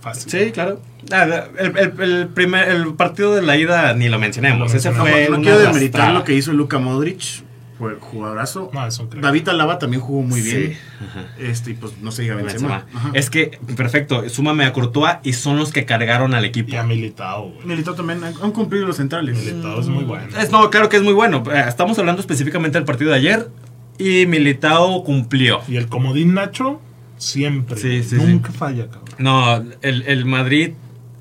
[0.00, 0.30] Fácil.
[0.30, 0.80] Sí, claro.
[1.12, 1.24] Ah,
[1.58, 4.72] el, el- el primer, el partido de la ida ni lo mencionemos.
[4.72, 7.20] Ese fue no una quiero demeritar lo que hizo Luka Modric,
[8.00, 8.70] jugadorazo.
[8.72, 9.22] No, es un crack.
[9.22, 10.72] David Alaba también jugó muy bien.
[10.72, 11.24] Sí, ajá.
[11.38, 12.84] Este, y pues no se diga Benzema.
[12.92, 13.10] Benzema.
[13.14, 16.70] Es que, perfecto, súmame a Courtois y son los que cargaron al equipo.
[16.72, 17.66] Y a Militao, güey.
[17.66, 19.36] Militao también han, han cumplido los centrales.
[19.38, 20.26] Militao es muy bueno.
[20.38, 21.42] Es, no, claro que es muy bueno.
[21.52, 23.48] Eh, Estamos hablando específicamente del partido de ayer
[23.98, 25.60] y Militao cumplió.
[25.68, 26.80] Y el comodín Nacho,
[27.18, 27.76] siempre.
[27.78, 29.04] Sí, sí, Nunca falla, cabrón.
[29.18, 30.72] No, el, el Madrid,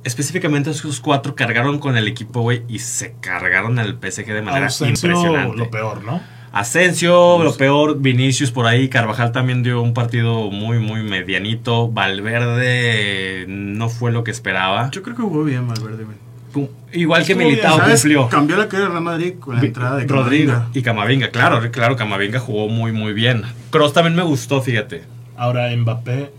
[0.03, 4.67] específicamente esos cuatro, cargaron con el equipo, güey, y se cargaron al PSG de manera
[4.67, 5.57] Asensio, impresionante.
[5.57, 6.21] lo peor, ¿no?
[6.55, 11.89] Asensio, lo peor, Vinicius por ahí, Carvajal también dio un partido muy, muy medianito.
[11.91, 14.89] Valverde no fue lo que esperaba.
[14.91, 16.69] Yo creo que jugó bien Valverde, güey.
[16.93, 18.29] Igual que Militao bien, cumplió.
[18.29, 20.69] Cambió la cara de Real Madrid con la entrada de Rodrigo Camavinga.
[20.73, 23.43] y Camavinga, claro, claro, Camavinga jugó muy, muy bien.
[23.69, 25.03] Kroos también me gustó, fíjate.
[25.35, 26.31] Ahora Mbappé,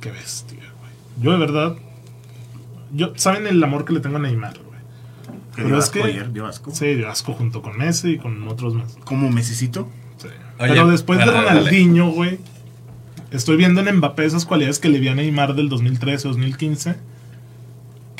[0.00, 0.92] qué bestia, güey.
[1.22, 1.76] Yo de verdad,
[2.92, 4.69] yo saben el amor que le tengo a Neymar, güey.
[5.50, 6.70] Que Pero dio es asco que- ayer, dio asco.
[6.72, 8.96] Sí, de asco junto con Messi y con otros más.
[9.04, 9.88] Como Messicito.
[10.18, 10.28] Sí.
[10.58, 11.24] Oye, Pero después de.
[11.26, 12.38] Ronaldinho, güey,
[13.30, 16.96] estoy viendo en Mbappé esas cualidades que le vi a Neymar del 2013 2015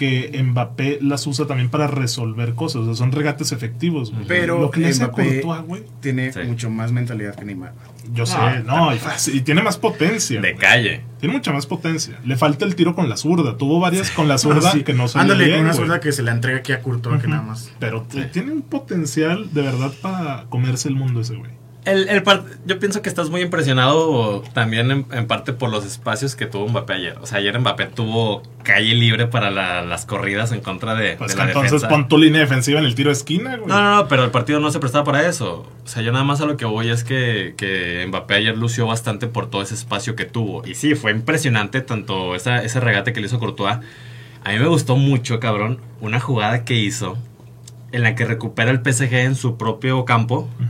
[0.01, 4.25] que Mbappé las usa también para resolver cosas, o sea, son regates efectivos, güey.
[4.27, 6.39] Pero lo que le hace Mbappé Courtois, tiene Sí.
[6.47, 7.75] mucho más mentalidad que Neymar.
[8.15, 10.41] Yo sé, Ah, no, y, tiene más potencia.
[10.41, 10.61] De güey.
[10.61, 11.03] calle.
[11.21, 12.19] Tiene mucha más potencia.
[12.25, 13.59] Le falta el tiro con la zurda.
[13.59, 14.83] Tuvo varias con la zurda Ah, sí.
[14.85, 17.29] que no se Ándale, con una zurda que se la entrega aquí a Courtois, que
[17.29, 17.71] nada más.
[17.79, 18.23] Pero Sí.
[18.33, 21.51] tiene un potencial de verdad para comerse el mundo ese güey.
[21.87, 25.87] El, el par- yo pienso que estás muy impresionado también en, en parte por los
[25.87, 27.19] espacios que tuvo Mbappé ayer.
[27.23, 31.31] O sea, ayer Mbappé tuvo calle libre para la- las corridas en contra de, Pues
[31.33, 31.89] de la entonces defensa.
[31.89, 33.67] pon tu línea defensiva en el tiro de esquina, güey.
[33.69, 35.67] No, no, no, pero el partido no se prestaba para eso.
[35.83, 38.87] O sea, yo nada más a lo que voy es que, que Mbappé ayer lució
[38.87, 40.67] bastante por todo ese espacio que tuvo.
[40.67, 43.79] Y sí, fue impresionante tanto esa, ese regate que le hizo Courtois.
[44.45, 47.17] A mí me gustó mucho, cabrón, una jugada que hizo
[47.93, 50.47] en la que recupera el PSG en su propio campo.
[50.59, 50.69] Pues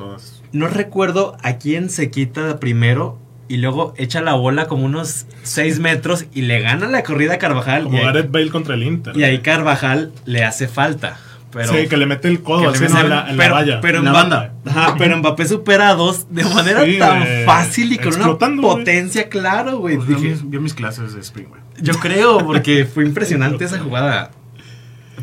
[0.00, 0.42] todas.
[0.52, 5.78] No recuerdo a quién se quita primero y luego echa la bola como unos 6
[5.80, 7.84] metros y le gana la corrida a Carvajal.
[7.84, 9.16] Como y, ahí, Gareth Bale contra el Inter.
[9.16, 11.18] y ahí Carvajal le hace falta.
[11.52, 13.80] Pero, sí, que le mete el codo así la, en la pero, valla.
[13.80, 14.54] pero En la banda.
[14.64, 17.44] Ajá, pero Mbappé supera a dos de manera Sí, tan güey.
[17.44, 19.96] fácil y con una potencia, claro, güey.
[19.96, 21.60] Pues vio, Dije, mis, vio mis clases de Spring, güey.
[21.82, 24.30] yo creo, porque fue impresionante esa jugada.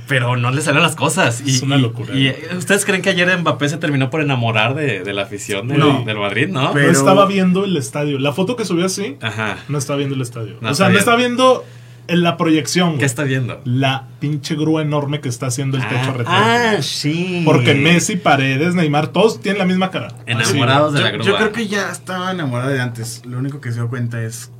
[0.07, 1.41] Pero no le salen las cosas.
[1.45, 2.57] Y, Es una locura, Y, güey.
[2.57, 6.03] ustedes creen que ayer Mbappé se terminó por enamorar de, de la afición del, No.
[6.05, 6.71] del Madrid, no?
[6.73, 8.19] Pero- No estaba viendo el estadio.
[8.19, 9.57] La foto que subió así, Ajá.
[9.67, 10.57] no estaba viendo el estadio.
[10.61, 11.65] No o sea, no está viendo
[12.09, 12.99] en la proyección, güey.
[12.99, 13.59] ¿Qué está viendo?
[13.65, 16.31] La pinche grúa enorme que está haciendo el techo ah, retrato.
[16.31, 17.41] ah, sí.
[17.43, 20.09] Porque Messi, Paredes, Neymar, todos tienen la misma cara.
[20.25, 21.25] Enamorados de Yo, la grúa.
[21.25, 23.23] yo creo que ya estaba enamorada de antes.
[23.25, 24.51] Lo único que se dio cuenta es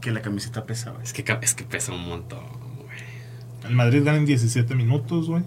[0.00, 1.02] que la camiseta pesaba.
[1.02, 2.61] Es que, es que pesa un montón.
[3.68, 5.42] El Madrid gana en 17 minutos, güey.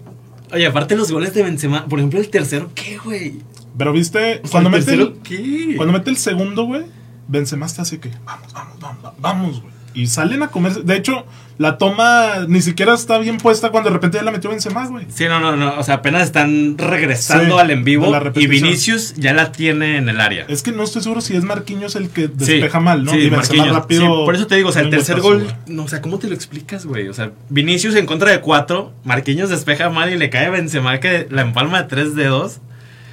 [0.52, 3.40] Oye, aparte los goles de Benzema, por ejemplo, el tercero, ¿qué, güey?
[3.76, 5.74] Pero viste, O sea, cuando, el mete tercero, el, ¿qué?
[5.76, 6.84] cuando mete el segundo, güey,
[7.28, 9.74] Benzema está así que, vamos, vamos, vamos, vamos, vamos, güey.
[9.94, 10.82] Y salen a comerse.
[10.82, 11.24] De hecho,
[11.58, 15.06] la toma ni siquiera está bien puesta cuando de repente ya la metió Benzema, güey.
[15.08, 15.78] Sí, no, no, no.
[15.78, 18.46] O sea, apenas están regresando Sí, al en vivo y.
[18.46, 20.44] Vinicius ya la tiene en el área.
[20.48, 23.12] Es que no estoy seguro si es Marquinhos el que Sí, despeja mal, ¿no?
[23.12, 23.74] Sí, y Benzema Marquinhos.
[23.74, 24.00] rápido.
[24.02, 25.54] Sí, por eso te digo, o sea, el tercer gol, güey.
[25.66, 27.08] no, o sea, ¿cómo te lo explicas, güey?
[27.08, 31.00] O sea, Vinicius en contra de cuatro, Marquinhos despeja mal y le cae a Benzema
[31.00, 32.58] que la empalma de tres dedos.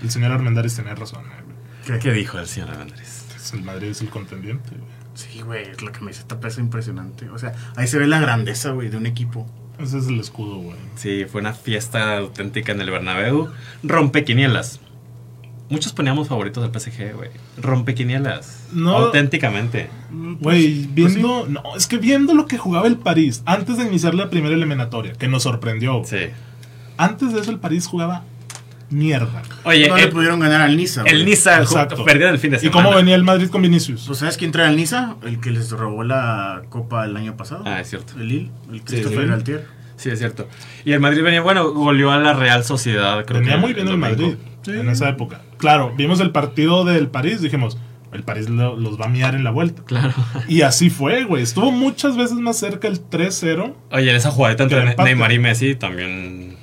[0.03, 1.21] El señor Armendáriz tenía razón,
[1.85, 1.99] güey.
[1.99, 2.69] ¿Qué dijo el señor?
[3.01, 4.92] Es El Madrid es el contendiente, güey.
[5.13, 7.29] Sí, güey, la camiseta pesa impresionante.
[7.29, 9.47] O sea, ahí se ve la grandeza, güey, de un equipo.
[9.79, 10.77] Ese es el escudo, güey.
[10.95, 13.49] Sí, fue una fiesta auténtica en el Bernabéu.
[13.83, 14.79] Rompequinielas.
[15.69, 17.29] Muchos poníamos favoritos del PSG, güey.
[17.57, 18.67] Rompequinielas.
[18.73, 18.95] No.
[18.97, 19.89] Auténticamente.
[20.11, 21.47] Mm, pues, Güey, pues viendo.
[21.47, 25.13] No, es que viendo lo que jugaba el París antes de iniciar la primera eliminatoria,
[25.13, 26.03] que nos sorprendió.
[26.05, 26.27] Sí.
[26.97, 28.23] Antes de eso, el París jugaba
[28.93, 29.41] mierda.
[29.63, 31.03] Oye, no le el, pudieron ganar al Niza.
[31.05, 31.25] el.
[31.25, 32.03] Niza Exacto.
[32.05, 32.83] perdió el fin de ¿Y semana.
[32.83, 34.05] cómo venía el Madrid con Vinicius?
[34.07, 35.15] ¿Pues sabes quién trae al Niza?
[35.25, 37.63] El que les robó la copa el año pasado.
[37.65, 38.13] Ah, es cierto.
[38.19, 39.27] El Lille, el Christopher sí.
[39.29, 39.67] Galtier.
[39.97, 40.47] Sí, es cierto.
[40.85, 43.87] Y el Madrid venía, bueno, goleó a la Real Sociedad, creo venía que muy bien
[43.87, 43.97] el.
[43.97, 44.35] Madrid
[44.67, 45.41] en esa época.
[45.57, 47.77] Claro, vimos el partido del París, dijimos,
[48.11, 49.83] el París lo- los va a miar en la vuelta.
[49.85, 50.13] Claro.
[50.47, 51.41] Y así fue, güey.
[51.43, 53.75] Estuvo muchas veces más cerca el 3-0.
[53.91, 55.09] Oye, esa jugadita Que entre el empate.
[55.09, 56.57] Neymar y Messi también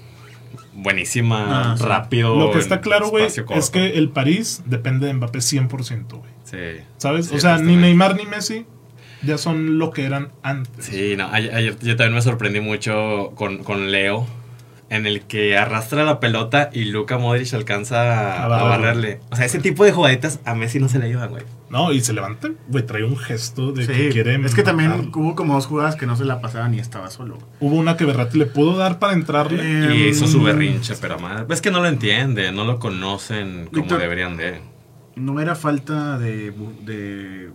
[0.82, 2.36] buenísima, Ah, rápido.
[2.38, 6.30] Lo que está claro, güey, es que el París depende de Mbappé 100%, güey.
[6.44, 6.82] Sí.
[6.96, 7.26] ¿Sabes?
[7.26, 7.76] Sí, o sea, ni.
[7.76, 8.66] Neymar ni Messi
[9.22, 10.86] ya son lo que eran antes.
[10.86, 14.26] Sí, no, ayer, ayer yo también me sorprendí mucho con, con Leo,
[14.90, 19.20] en el que arrastra la pelota y Luka Modric alcanza A a, barrerle.
[19.30, 21.44] O sea, ese tipo de jugaditas a Messi no se le ayudan, güey.
[21.70, 24.34] No, y se levanta, güey, trae un gesto de Sí, que quiere.
[24.44, 27.38] es que también hubo como dos jugadas que no se la pasaban y estaba solo.
[27.60, 29.62] Hubo una que Berratti le pudo dar para entrarle.
[29.62, 30.44] Eh, Y hizo su Mm.
[30.44, 31.44] berrinche, pero más.
[31.48, 34.60] Es que no lo entiende, no lo conocen como deberían de.
[35.14, 37.50] No era falta de, de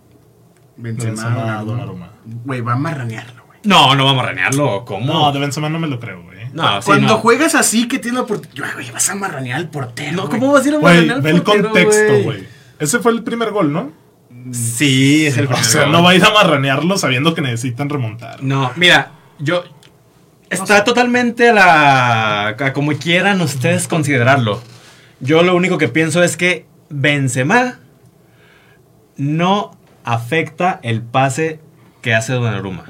[0.77, 1.63] Benzema.
[2.45, 3.59] Güey, va a marranearlo, güey.
[3.63, 4.85] No, no vamos a ranearlo.
[4.85, 5.11] ¿Cómo?
[5.13, 6.34] No, de Benzema no me lo creo, güey.
[6.55, 7.17] No, sí, Cuando no.
[7.17, 10.15] juegas así que tienes la oportunidad, güey, vas a marranear al portero.
[10.23, 10.29] No.
[10.29, 12.47] ¿cómo vas a ir a Güey, marranear al ve el portero, contexto, güey.
[12.79, 13.91] Ese fue el primer gol, ¿no?
[14.51, 15.91] Sí, es el O primer sea, gol.
[15.91, 18.41] no va a ir a marranearlo sabiendo que necesitan remontar.
[18.41, 19.63] No, mira, yo.
[20.49, 22.47] Está totalmente a la.
[22.49, 24.61] a como quieran ustedes considerarlo.
[25.19, 27.79] Yo lo único que pienso es que Benzema
[29.17, 29.71] no
[30.03, 31.59] afecta el pase
[32.01, 32.85] que hace Donnarumma.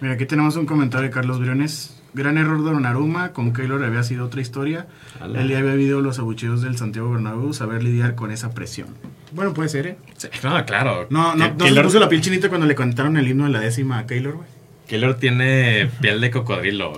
[0.00, 2.00] Mira, aquí tenemos un comentario de Carlos Briones.
[2.14, 4.86] Gran error de Donnarumma, con Keylor había sido otra historia.
[5.20, 5.40] Ala.
[5.40, 8.88] Él ya había vivido los abucheos del Santiago Bernabéu, saber lidiar con esa presión.
[9.32, 9.96] Bueno, puede ser, ¿eh?
[10.18, 11.06] Sí, no, claro.
[11.08, 13.60] No, no, no se puso la piel chinita cuando le cantaron el himno de la
[13.60, 14.48] décima a Keylor, güey.
[14.88, 16.92] Keylor tiene piel de cocodrilo.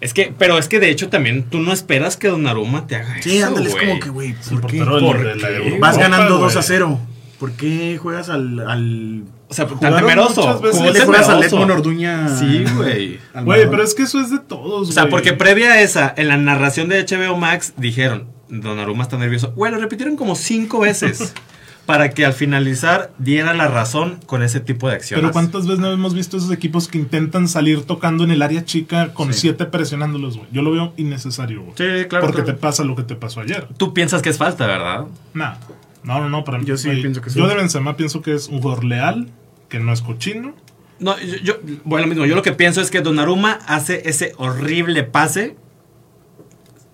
[0.00, 3.20] Es que, pero es que de hecho también tú no esperas que Donnarumma te haga
[3.20, 4.84] Sí, eso, ándale, es como que, güey, el ¿por qué?
[4.84, 5.78] ¿Por qué?
[5.80, 6.66] Vas ganando 2 a güey.
[6.66, 7.00] 0.
[7.40, 8.60] ¿Por qué juegas al.
[8.60, 10.40] al O sea, tan temeroso.
[10.42, 10.78] muchas veces.
[10.78, 11.42] jugó ¿Por qué le temeroso.
[11.56, 12.28] Edmond Orduña?
[12.36, 13.18] Sí, güey.
[13.44, 15.10] Güey, pero es que eso es de todos, O sea, güey.
[15.10, 19.52] porque previa a esa, en la narración de HBO Max, dijeron, Donnarumma está nervioso.
[19.56, 21.34] Güey, lo repitieron como cinco veces.
[21.88, 25.22] para que al finalizar diera la razón con ese tipo de acciones.
[25.22, 28.62] Pero ¿cuántas veces no hemos visto esos equipos que intentan salir tocando en el área
[28.62, 29.40] chica con Sí.
[29.40, 30.48] siete presionándolos, güey?
[30.52, 31.72] Yo lo veo innecesario, güey.
[31.78, 32.26] Sí, claro.
[32.26, 32.52] Porque claro.
[32.52, 33.66] te pasa lo que te pasó ayer.
[33.78, 35.06] Tú piensas que es falta, ¿verdad?
[35.32, 35.54] Nah.
[36.02, 36.66] No, no, no, para mí.
[36.66, 37.38] Yo sí güey, pienso que sí.
[37.38, 39.30] Yo de Benzema pienso que es un jugador leal,
[39.68, 40.54] que no es cochino.
[41.00, 41.54] No, yo, yo-
[41.84, 42.26] bueno, lo mismo.
[42.26, 45.56] Yo lo que pienso es que Donnarumma hace ese horrible pase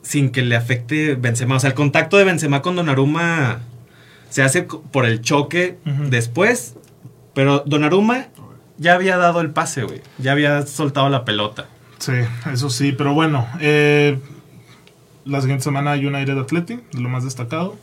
[0.03, 1.57] sin que le afecte Benzema.
[1.57, 3.61] O sea, el contacto de Benzema con Donnarumma
[4.29, 5.79] se hace por el choque
[6.11, 6.75] después,
[7.35, 8.27] pero Donnarumma
[8.77, 10.03] ya había dado el pase, güey.
[10.19, 11.67] Ya había soltado la pelota.
[11.99, 12.13] Sí,
[12.53, 13.47] eso sí, pero bueno.
[13.61, 14.19] eh,
[15.25, 17.77] la siguiente semana United Athletic, de lo más destacado.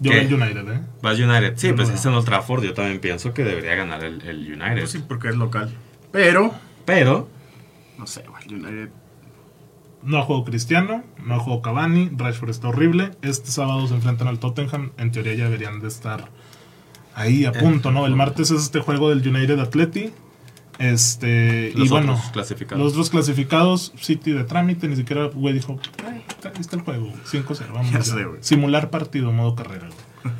[0.00, 0.80] Yo el United, ¿eh?
[1.02, 1.54] Vas United.
[1.56, 1.94] Sí, No, pues no.
[1.94, 2.64] es en Old Trafford.
[2.64, 4.78] Yo también pienso que debería ganar el, el United.
[4.78, 5.70] Pues sí, porque es local.
[6.10, 6.52] Pero,
[6.86, 7.28] Pero,
[7.98, 8.88] no sé, güey, el United.
[10.02, 13.10] No ha jugado Cristiano, no ha jugado Cavani, Rashford está horrible.
[13.20, 14.92] Este sábado se enfrentan al Tottenham.
[14.96, 16.30] En teoría ya deberían de estar
[17.14, 18.06] ahí a punto, ¿no?
[18.06, 20.10] El martes es este juego del United Atleti.
[20.80, 22.82] Este, los y bueno, otros clasificados.
[22.82, 27.12] los otros clasificados, City de trámite, ni siquiera, güey, dijo, "Ay, ahí está el juego,
[27.26, 27.92] 5-0, vamos.
[27.92, 28.04] Ya ya".
[28.04, 28.26] sé.
[28.40, 29.88] Simular partido, modo carrera.
[29.88, 30.34] güey.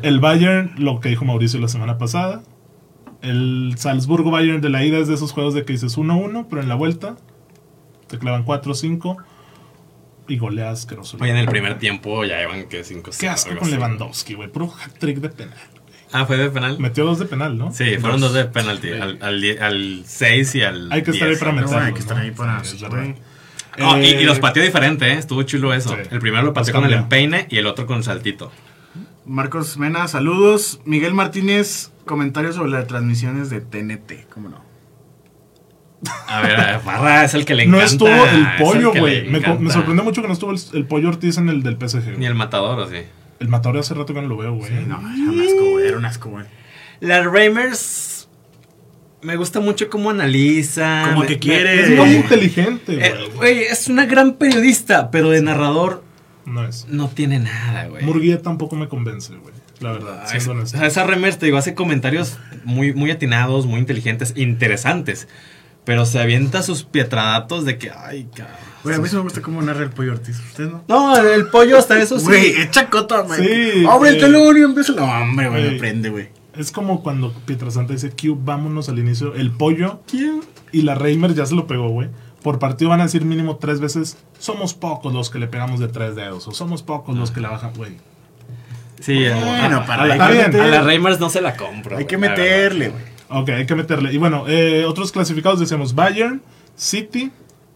[0.02, 2.42] el Bayern, lo que dijo Mauricio la semana pasada.
[3.22, 6.62] El Salzburgo Bayern de la ida es de esos juegos de que dices 1-1, pero
[6.62, 7.16] en la vuelta
[8.06, 9.16] te clavan 4-5
[10.28, 11.16] y golea asqueroso.
[11.20, 14.48] Oye, en el primer tiempo ya llevan que 5 Qué asco con Lewandowski, güey.
[14.50, 15.56] Puro hat-trick de penal.
[16.12, 16.78] Ah, fue de penal.
[16.78, 17.72] Metió dos de penal, ¿no?
[17.72, 18.92] Sí, fueron dos de penalti.
[18.92, 20.90] Al, al, al 6 y al.
[20.92, 21.38] Hay que estar ahí 10.
[21.40, 21.78] para meterlo.
[21.80, 22.22] hay que estar ¿no?
[22.22, 22.64] ahí para.
[22.64, 22.98] Sí, es sí, verdad.
[22.98, 23.14] güey.
[23.78, 25.18] No, y, y los Eh, pateó diferente, ¿eh?
[25.18, 25.90] Estuvo chulo eso.
[25.90, 26.08] Sí.
[26.10, 28.50] El primero lo pateó Los con el empeine y el otro con saltito.
[29.24, 30.80] Marcos Mena, saludos.
[30.86, 34.28] Miguel Martínez, comentarios sobre las transmisiones de TNT.
[34.32, 34.64] ¿Cómo no?
[36.28, 37.92] A ver, a Parra es el que le No encanta.
[37.92, 39.28] estuvo el pollo, güey.
[39.28, 42.16] Me, me sorprendió mucho que no estuvo el, el pollo Ortiz en el del PSG.
[42.18, 42.98] Ni el matador, ¿o sí?
[43.40, 44.70] El matador hace rato que no lo veo, güey.
[44.86, 45.77] No, era un asco, güey.
[45.98, 46.44] Era un asco, güey.
[47.00, 48.28] La Reimers.
[49.20, 51.10] Me gusta mucho cómo analiza.
[51.12, 53.62] Como que quiere- Es muy inteligente, Eh, güey.
[53.64, 56.04] Es una gran periodista, pero de narrador
[56.44, 56.86] No es.
[56.88, 58.04] no tiene nada, güey.
[58.04, 59.54] Murguía tampoco me convence, güey.
[59.80, 60.78] La verdad, Ah, siendo honesto.
[60.78, 65.28] sea, esa Reimers, te digo, hace comentarios muy, muy atinados, muy inteligentes, interesantes.
[65.88, 68.56] Pero se avienta sus pietradatos de que, ay, cabrón.
[68.84, 70.38] Güey, a mí sí me gusta cómo narra el pollo Ortiz.
[70.38, 70.84] ¿Usted no?
[70.86, 72.26] No, el pollo hasta eso sí.
[72.26, 73.40] Güey, echa cota, güey.
[73.42, 74.92] Sí, Abre el telón y empieza.
[74.92, 75.78] No, hombre, güey, me Güey.
[75.78, 76.28] prende, güey.
[76.54, 79.34] Es como cuando Pietrasanta dice, Q, vámonos al inicio.
[79.34, 80.02] El pollo
[80.72, 82.10] y la Reimer ya se lo pegó, güey.
[82.42, 85.88] Por partido van a decir mínimo tres veces, somos pocos los que le pegamos de
[85.88, 86.46] tres dedos.
[86.48, 87.92] O somos pocos los que la bajan, güey.
[89.00, 91.96] Sí, Bueno, para a la, a la Reimers no se la compro.
[91.96, 93.17] Hay que meterle, güey.
[93.30, 94.12] Ok, hay que meterle.
[94.12, 96.42] Y bueno, eh, otros clasificados decíamos Bayern,
[96.76, 97.30] City,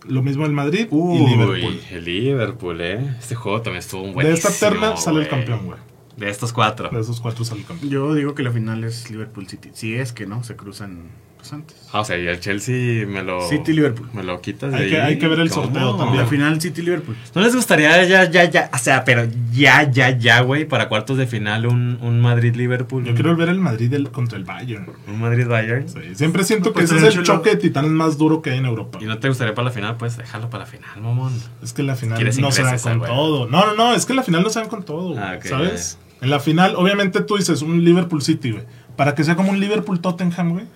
[0.06, 1.80] lo mismo el Madrid y Liverpool.
[1.90, 3.16] el Liverpool, eh.
[3.18, 5.78] Este juego también estuvo un De esta terna sale el campeón, güey.
[6.16, 6.88] De estos cuatro.
[6.90, 7.90] De esos cuatro sale el campeón.
[7.90, 9.70] Yo digo que la final es Liverpool City.
[9.72, 11.10] Si es que no, se cruzan
[11.42, 11.76] pues antes.
[11.92, 13.46] Ah, o sea, y el Chelsea me lo.
[13.48, 14.08] City Liverpool.
[14.12, 15.08] Me lo quitas de Hay que- ahí.
[15.14, 15.64] hay que ver el ¿Cómo?
[15.64, 16.22] sorteo también.
[16.22, 17.16] La final City Liverpool.
[17.34, 18.70] ¿No les gustaría ya, ya, ya?
[18.72, 23.04] O sea, pero ya, ya, ya, güey, para cuartos de final un, un Madrid-Liverpool.
[23.04, 24.86] Yo quiero ver el Madrid del- contra el Bayern.
[25.08, 25.88] Un Madrid-Bayern.
[25.88, 28.50] Sí, siempre siento No, que pues, ese es el choque de titanes más duro que
[28.50, 28.98] hay en Europa.
[29.02, 29.96] ¿Y no te gustaría para la final?
[29.96, 31.32] Pues déjalo para la final, mamón.
[31.62, 33.48] Es que en la final ¿Quieres no se dan con todo.
[33.48, 35.98] No, no, no, es que en la final no se dan con todo, Ah, ¿sabes?
[36.20, 38.62] En la final, obviamente tú dices un Liverpool City, güey.
[38.96, 40.66] Para que sea como un Liverpool Tottenham, güey.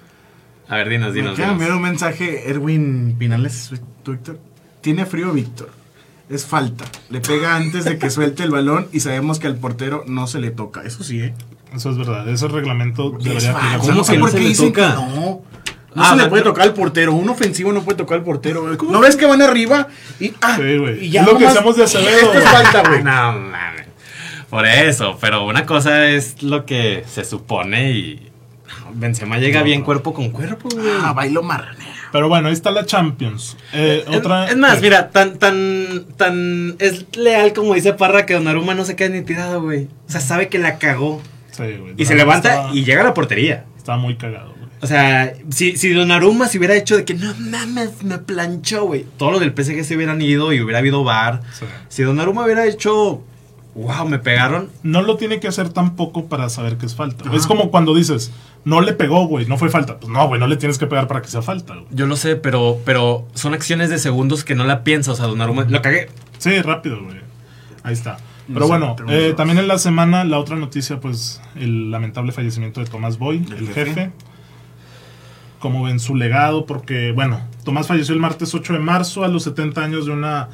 [0.68, 1.36] A ver, dinos, Me dinos.
[1.36, 1.52] dinos.
[1.52, 3.70] enviar un mensaje, Erwin Pinales,
[4.02, 4.38] Twitter.
[4.80, 5.70] Tiene frío Víctor.
[6.28, 6.84] Es falta.
[7.08, 10.40] Le pega antes de que suelte el balón y sabemos que al portero no se
[10.40, 10.82] le toca.
[10.82, 11.34] Eso sí, ¿eh?
[11.74, 12.26] Eso es verdad.
[12.50, 13.74] Reglamento Es debería falta.
[13.76, 13.90] aplicarse.
[13.92, 14.94] ¿Cómo que no por se qué le dicen que toca?
[14.94, 15.42] no.
[15.94, 17.14] No Ah, se le puede tocar al portero.
[17.14, 18.76] Un ofensivo no puede tocar al portero.
[18.90, 19.88] ¿No ves que van arriba?
[20.20, 21.06] Y, ah, Sí, güey.
[21.06, 23.02] y ya Es lo que hacemos de Acevedo, Esto es falta, güey.
[23.02, 23.86] no mames.
[24.50, 28.30] Por eso, pero una cosa es lo que se supone y.
[28.94, 30.86] Benzema llega bien cuerpo con cuerpo, güey.
[31.02, 31.94] Ah, bailo marranea.
[32.12, 33.56] Pero bueno, ahí está la Champions.
[33.72, 34.48] Eh, Es- otra.
[34.48, 38.96] Es más, mira, tan, tan, tan es leal como dice Parra que Donnarumma no se
[38.96, 39.88] queda ni tirado, güey.
[40.08, 41.20] O sea, sabe que la cagó.
[41.50, 41.94] Sí, güey.
[41.96, 43.64] Y se levanta estaba- y llega a la portería.
[43.76, 44.66] Estaba muy cagado, güey.
[44.82, 49.04] O sea, si, si Donnarumma se hubiera hecho de que no mames, me planchó, güey.
[49.18, 51.40] Todos los del PSG se hubieran ido y hubiera habido bar.
[51.58, 51.64] Sí.
[51.88, 53.22] Si Donnarumma hubiera hecho,
[53.76, 54.70] wow, me pegaron.
[54.82, 57.24] No lo tiene que hacer tampoco para saber que es falta.
[57.28, 57.36] Ajá.
[57.36, 58.32] Es como cuando dices,
[58.64, 59.98] no le pegó, güey, no fue falta.
[59.98, 61.86] Pues no, güey, no le tienes que pegar para que sea falta, güey.
[61.90, 65.12] Yo lo sé, pero, pero son acciones de segundos que no la piensa.
[65.12, 66.08] O sea, Donnarumma, lo cagué.
[66.38, 67.18] Sí, rápido, güey.
[67.82, 68.16] Ahí está.
[68.48, 72.80] Pero No bueno, eh, también en la semana, la otra noticia, pues, el lamentable fallecimiento
[72.80, 73.84] de Tomás Boy, El el, jefe.
[73.86, 74.10] jefe.
[75.58, 79.42] Como ven su legado, porque, bueno, Tomás falleció el martes 8 de marzo a los
[79.42, 80.48] 70 años de una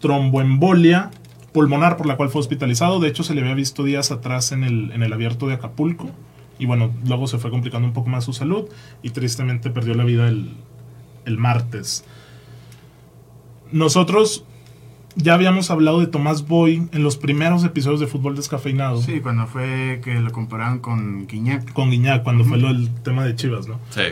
[0.00, 1.10] tromboembolia
[1.54, 3.00] pulmonar por la cual fue hospitalizado.
[3.00, 6.10] De hecho, se le había visto días atrás en el, en el abierto de Acapulco.
[6.58, 8.66] Y bueno, luego se fue complicando un poco más su salud
[9.02, 10.52] y tristemente perdió la vida el,
[11.24, 12.04] el martes.
[13.70, 14.44] Nosotros
[15.16, 19.00] ya habíamos hablado de Tomás Boy en los primeros episodios de Fútbol Descafeinado.
[19.00, 21.72] Sí, cuando fue que lo compararon con Guiñac.
[21.72, 23.78] Con Guiñac, cuando fue lo del tema de Chivas, ¿no?
[23.90, 24.02] Sí.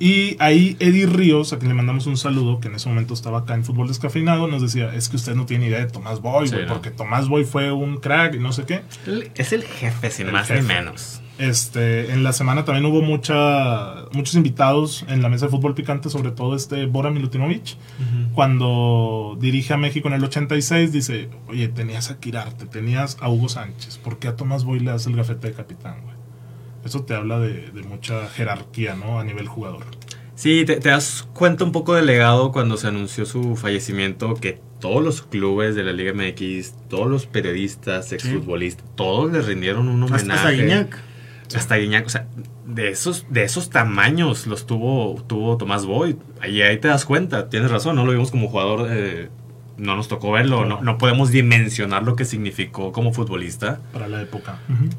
[0.00, 3.40] Y ahí Eddie Ríos, a quien le mandamos un saludo, que en ese momento estaba
[3.40, 6.48] acá en Fútbol Descafeinado, nos decía, es que usted no tiene idea de Tomás Boy,
[6.48, 6.66] Sí, no.
[6.72, 8.80] porque Tomás Boy fue un crack y no sé qué.
[9.34, 10.62] Es el jefe, sin El más jefe.
[10.62, 11.20] ni menos.
[11.38, 16.10] Este, en la semana también hubo mucha, muchos invitados en la mesa de fútbol picante,
[16.10, 17.76] sobre todo este Bora Milutinovic,
[18.34, 23.48] cuando dirige a México en el 86, dice, oye, tenías a Kirarte, tenías a Hugo
[23.48, 26.14] Sánchez, ¿por qué a Tomás Boy le das el gafete de capitán, güey?
[26.84, 29.20] Eso te habla de, de mucha jerarquía, ¿no?
[29.20, 29.84] A nivel jugador.
[30.34, 34.58] Sí, te, te das cuenta un poco del legado cuando se anunció su fallecimiento, que
[34.80, 40.02] todos los clubes de la Liga MX, todos los periodistas, exfutbolistas, todos le rindieron un
[40.02, 40.32] homenaje.
[40.32, 40.98] hasta Guiñac.
[41.54, 42.26] Hasta Guiñac, o sea,
[42.66, 46.16] de esos, de esos tamaños los tuvo, tuvo Tomás Boy.
[46.40, 49.28] Ahí, ahí te das cuenta, tienes razón, no lo vimos como jugador, eh,
[49.80, 53.80] no nos tocó verlo, no, no podemos dimensionar lo que significó como futbolista.
[53.92, 54.58] Para la época.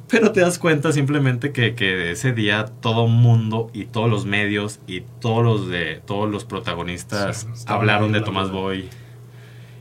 [0.09, 4.79] Pero te das cuenta simplemente que, que ese día todo mundo y todos los medios
[4.88, 8.49] y todos los de todos los protagonistas Sí, hablaron de Tomás.
[8.51, 8.89] Boy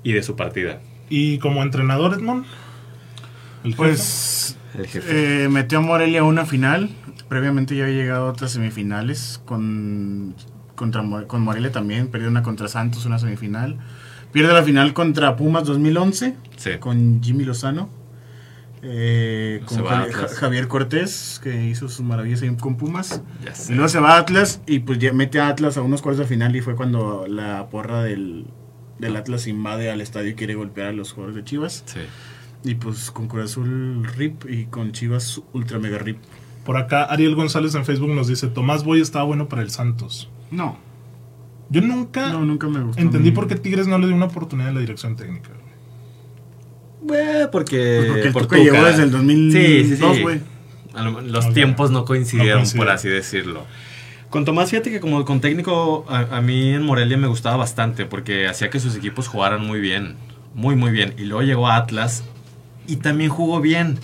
[0.02, 0.80] y de su partida.
[1.08, 2.44] Y como entrenador, Edmond,
[3.64, 3.76] el jefe.
[3.76, 5.44] Pues El jefe.
[5.44, 6.90] eh, metió a Morelia a una final.
[7.28, 9.40] Previamente ya había llegado a otras semifinales.
[9.44, 10.34] Con,
[10.74, 12.08] contra, con Morelia también.
[12.08, 13.78] Perdió una contra Santos, una semifinal.
[14.32, 16.34] Pierde la final contra Pumas 2011.
[16.56, 16.70] Sí.
[16.78, 17.88] Con Jimmy Lozano.
[18.82, 20.06] eh, con va.
[20.38, 23.22] Javier Cortés, que hizo sus maravillas ahí con Pumas.
[23.68, 26.20] Y luego se va a Atlas y pues ya mete a Atlas a unos cuartos
[26.20, 28.46] de final y fue cuando la porra del,
[28.98, 31.82] del Atlas invade al estadio y quiere golpear a los jugadores de Chivas.
[31.86, 32.00] Sí.
[32.64, 36.18] Y pues con Cruz Azul RIP y con Chivas Ultra Mega RIP.
[36.64, 40.30] Por acá, Ariel González en Facebook nos dice: Tomás Boy estaba bueno para el Santos.
[40.50, 40.78] No,
[41.70, 43.00] Yo nunca no, nunca me gustó.
[43.00, 45.50] entendí por qué Tigres no le dio una oportunidad en la dirección técnica.
[47.00, 47.20] güey.
[47.22, 48.70] Güey, porque, Pues porque el por Tuca Tuca.
[48.72, 50.22] llegó desde el 2002, Sí, sí, sí.
[50.22, 50.40] güey.
[51.30, 52.86] Los tiempos no coincidieron, No coincidieron.
[52.86, 53.64] por así decirlo.
[54.28, 58.04] Con Tomás, fíjate que como con técnico, a, a mí en Morelia me gustaba bastante
[58.06, 60.16] porque hacía que sus equipos jugaran muy bien.
[60.54, 61.14] Muy, muy bien.
[61.18, 62.24] Y luego llegó a Atlas
[62.86, 63.98] y también jugó bien.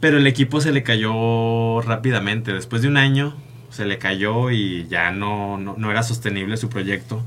[0.00, 2.52] Pero el equipo se le cayó rápidamente.
[2.52, 3.34] Después de un año
[3.70, 7.22] se le cayó y ya no, no, no era sostenible su proyecto.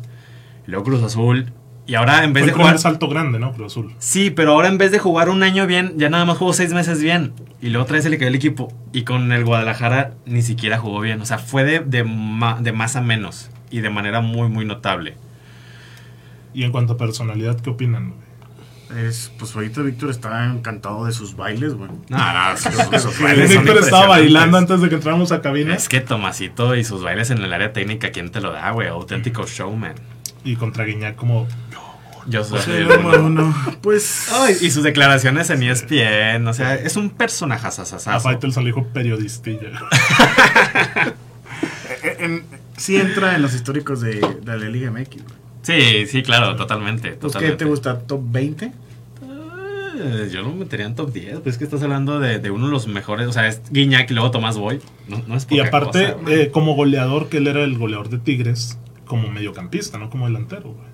[0.68, 1.52] Y luego Cruz Azul.
[1.88, 2.80] Y ahora en vez Fue de jugar...
[2.80, 3.54] salto grande, ¿no?
[3.54, 3.94] Cruz Azul.
[4.00, 6.74] Sí, pero ahora en vez de jugar un año bien, ya nada más jugó seis
[6.74, 7.34] meses bien.
[7.62, 8.72] Y luego otra vez se le cayó el equipo.
[8.94, 11.20] Y con el Guadalajara ni siquiera jugó bien.
[11.22, 13.50] O sea, fue de, de, ma- de más a menos.
[13.72, 15.16] Y de manera muy, muy notable.
[16.54, 18.10] Y en cuanto a personalidad, ¿qué opinan?
[18.10, 18.31] güey?
[18.98, 21.90] Es, pues ahorita Víctor está encantado de sus bailes, güey.
[22.10, 22.18] No,
[22.52, 26.02] no, sus, sus bailes Víctor estaba bailando antes de que entráramos a cabina Es que
[26.02, 28.88] Tomasito y sus bailes en el área técnica, ¿quién te lo da, güey?
[28.90, 29.96] Auténtico showman.
[30.44, 31.48] y contra Guiñac como
[32.28, 33.56] Yo soy Sí, el- número uno.
[33.82, 34.28] Pues.
[34.32, 38.20] Ay, y sus declaraciones en ESPN, o sea, es un personaje a asasasazo.
[38.20, 39.70] Faitelson le dijo periodistilla.
[42.04, 42.44] eh, en-
[42.78, 45.41] sí entra en los históricos de, de la Liga MX, güey.
[45.62, 47.10] Sí, sí, claro, totalmente.
[47.10, 47.58] Pues, ¿qué totalmente.
[47.58, 48.00] te gusta?
[48.00, 48.72] ¿Top 20?
[50.04, 52.66] Eh, Yo lo metería en top 10, pues es que estás hablando de, de uno
[52.68, 54.80] de los mejores, o sea, es Guiñac y luego Tomás Boy.
[55.08, 58.18] No, no es Y aparte, cosa, eh, como goleador, que él era el goleador de
[58.18, 60.90] Tigres, como mediocampista, no como delantero, güey.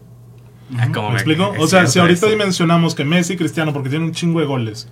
[0.78, 1.54] Ah, como ¿Me me- explico?
[1.60, 2.30] O sea, si ahorita eso.
[2.30, 4.90] dimensionamos que Messi y Cristiano, porque tienen un chingo de goles,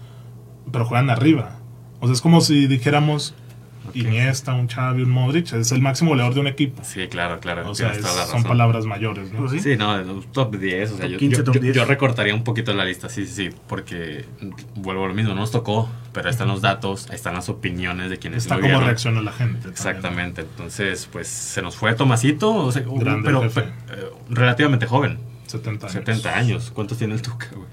[0.72, 1.58] pero juegan arriba.
[2.00, 3.34] O sea, es como si dijéramos
[4.02, 4.08] Ok.
[4.08, 6.82] Iniesta, un Xavi, un Modric, es el máximo goleador de un equipo.
[6.84, 7.70] Sí, claro, claro.
[7.70, 9.39] O sea, tienes es- toda la son palabras mayores, ¿no?
[9.39, 9.60] Pues sí.
[9.62, 11.76] Sí, no, top 10, o sea, Top yo, 15, yo- top yo- 10.
[11.76, 14.26] yo recortaría un poquito la lista, sí, sí, sí, porque
[14.76, 17.48] vuelvo a lo mismo, no nos tocó, pero ahí están los datos, ahí están las
[17.50, 18.84] opiniones de quienes Está lo vieron.
[18.84, 19.54] reacciona la gente.
[19.54, 19.72] también.
[19.74, 23.62] Exactamente, entonces, pues se nos fue Tomasito, o sea, un- Grande pero jefe.
[23.62, 25.93] eh, relativamente joven, 70 años.
[25.93, 26.72] 70 años.
[26.74, 27.68] ¿Cuántos tiene el Tuca, güey?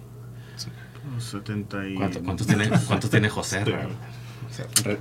[1.19, 1.95] 70 y...
[1.95, 3.65] ¿Cuánto- ¿Cuántos tiene, cuántos tiene José?
[3.65, 3.73] Sí.
[3.73, 4.99] O sea, re-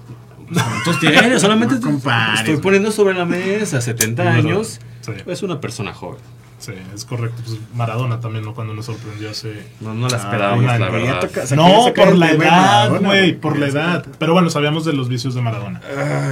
[0.53, 1.39] ¿Cuántos tiene?
[1.39, 4.79] Solamente No compares, estoy poniendo sobre la mesa 70 Número- años.
[5.01, 6.19] Sí, Es una persona joven.
[6.59, 7.41] sí, es correcto.
[7.45, 8.53] Pues Maradona también, ¿no?
[8.53, 9.63] Cuando nos sorprendió hace...
[9.79, 11.19] No, no la esperábamos, la verdad.
[11.21, 14.05] toca- no, por la edad, güey, por la edad.
[14.19, 15.81] Pero bueno, sabíamos de los vicios de Maradona.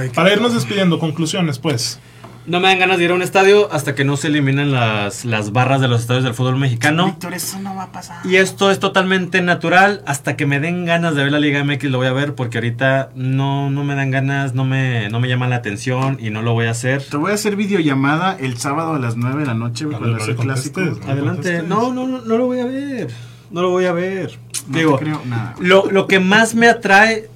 [0.00, 1.98] Ay, Para irnos despidiendo, conclusiones, pues.
[2.46, 5.24] No me dan ganas de ir a un estadio hasta que no se eliminen las,
[5.24, 7.06] las barras de los estadios del fútbol mexicano.
[7.06, 8.26] Víctor, eso no va a pasar.
[8.26, 10.02] Y esto es totalmente natural.
[10.06, 12.58] Hasta que me den ganas de ver la Liga MX lo voy a ver porque
[12.58, 16.40] ahorita no, no me dan ganas, no me, no me llama la atención y no
[16.40, 17.02] lo voy a hacer.
[17.02, 19.98] Te voy a hacer videollamada el sábado a las 9 de la noche, güey, A
[19.98, 20.80] cuando el clásico.
[21.06, 21.62] Adelante.
[21.62, 23.10] No, no, no, no lo voy a ver.
[23.50, 24.38] No lo voy a ver.
[24.66, 25.54] No Digo, creo nada.
[25.60, 27.28] Lo, lo que más me atrae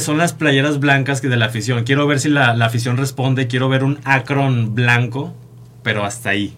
[0.00, 1.84] son las playeras blancas que de la afición.
[1.84, 3.46] Quiero ver si la, la afición responde.
[3.46, 5.34] Quiero ver un Akron blanco,
[5.82, 6.54] pero hasta ahí.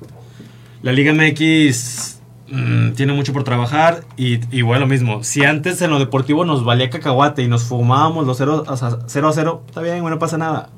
[0.82, 2.20] La Liga MX
[2.50, 5.24] mm, tiene mucho por trabajar y, y bueno, lo mismo.
[5.24, 9.28] Si antes en lo deportivo nos valía cacahuate y nos fumábamos los 0 a 0,
[9.28, 10.70] a 0 está bien, bueno, no pasa nada.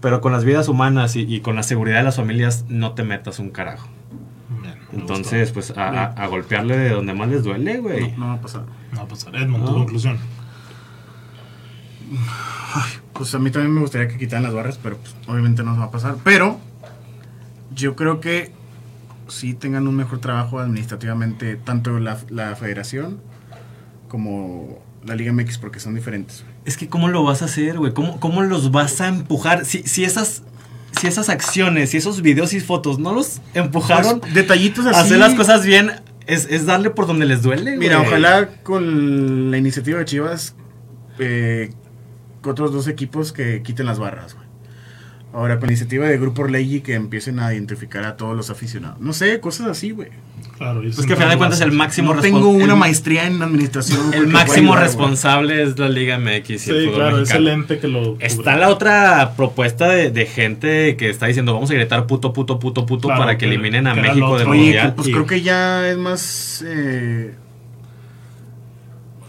[0.00, 3.04] Pero con las vidas humanas y, y con la seguridad de las familias no te
[3.04, 3.88] metas un carajo.
[4.60, 8.10] Bien, Entonces, pues a, a- a golpearle de donde más les duele, güey.
[8.12, 8.62] No, no va a pasar.
[8.92, 9.34] No va a pasar.
[9.36, 10.16] Edmond, tu No.
[13.12, 15.84] Pues a mí también me gustaría que quitaran las barras, pero pues, obviamente no va
[15.84, 16.16] a pasar.
[16.24, 16.58] Pero
[17.74, 18.50] yo creo que
[19.28, 23.20] sí tengan un mejor trabajo administrativamente, tanto la, la federación
[24.08, 26.44] como la Liga MX, porque son diferentes.
[26.64, 27.92] Es que ¿cómo lo vas a hacer, güey?
[27.92, 29.64] ¿Cómo, ¿Cómo los vas a empujar?
[29.64, 30.42] Si, si esas...
[31.00, 34.96] Si esas acciones, si esos videos y fotos no los empujaron Pues, detallitos así.
[34.96, 35.90] a hacer las cosas bien,
[36.28, 40.54] es, es darle por donde les duele, Mira, ojalá con la iniciativa de Chivas,
[41.18, 41.72] eh,
[42.50, 44.44] otros dos equipos que quiten las barras, güey.
[45.32, 49.00] Ahora, con la iniciativa de Grupo Orlegui que empiecen a identificar a todos los aficionados.
[49.00, 50.10] No sé, cosas así, güey.
[50.56, 53.26] Claro, y Pues que a final de cuentas el máximo No tengo una el- maestría
[53.26, 54.14] en administración.
[54.14, 58.16] El máximo responsable es la Liga MX y Sí, claro, es el ente que lo.
[58.20, 62.60] Está la otra propuesta de, de gente que está diciendo vamos a gritar puto, puto,
[62.60, 64.94] puto, puto Claro, para que eliminen a México del mundial.
[64.94, 66.64] pues y- creo que ya es más.
[66.64, 67.34] eh,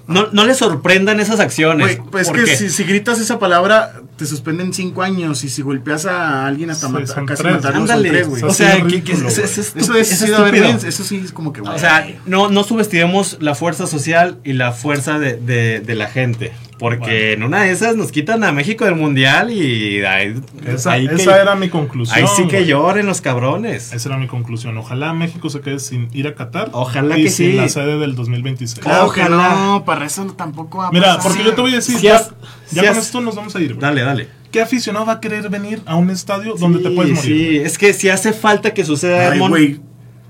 [0.07, 1.97] no, no les sorprendan esas acciones.
[1.97, 5.43] güey, pues ¿Por que si, si gritas esa palabra, te suspenden cinco años.
[5.43, 8.43] Y si golpeas a alguien hasta Sí, matar, casi matarlo, Ándale, tres, güey.
[8.43, 9.37] o sea, que, que es, es-
[9.75, 11.75] Eso es, Eso sí es como que, güey.
[11.75, 16.07] O sea, no, no subestimemos la fuerza social y la fuerza de, de- de la
[16.07, 16.51] gente.
[16.77, 17.13] Porque Bueno.
[17.35, 20.35] en una de esas nos quitan a México del mundial y ahí,
[20.65, 22.17] Esa, ahí que- esa era mi conclusión.
[22.19, 22.65] ahí sí que güey.
[22.67, 23.93] lloren los cabrones.
[23.93, 24.77] Esa era mi conclusión.
[24.77, 26.71] Ojalá México se quede sin ir a Qatar.
[26.73, 27.57] Ojalá y que sin sí.
[27.57, 28.83] la sede del 2026.
[28.83, 29.25] claro ojalá.
[29.25, 31.23] que no, para eso tampoco va a Mira, pasar.
[31.31, 32.33] porque yo te voy a decir, Si ya, has-
[32.71, 33.69] ya si con has- esto nos vamos a ir.
[33.73, 33.81] güey.
[33.81, 34.27] Dale, dale.
[34.51, 37.21] ¿Qué aficionado va a querer venir a un estadio donde te puedes morir?
[37.37, 39.79] Sí, es que si hace falta que suceda, Ay, güey.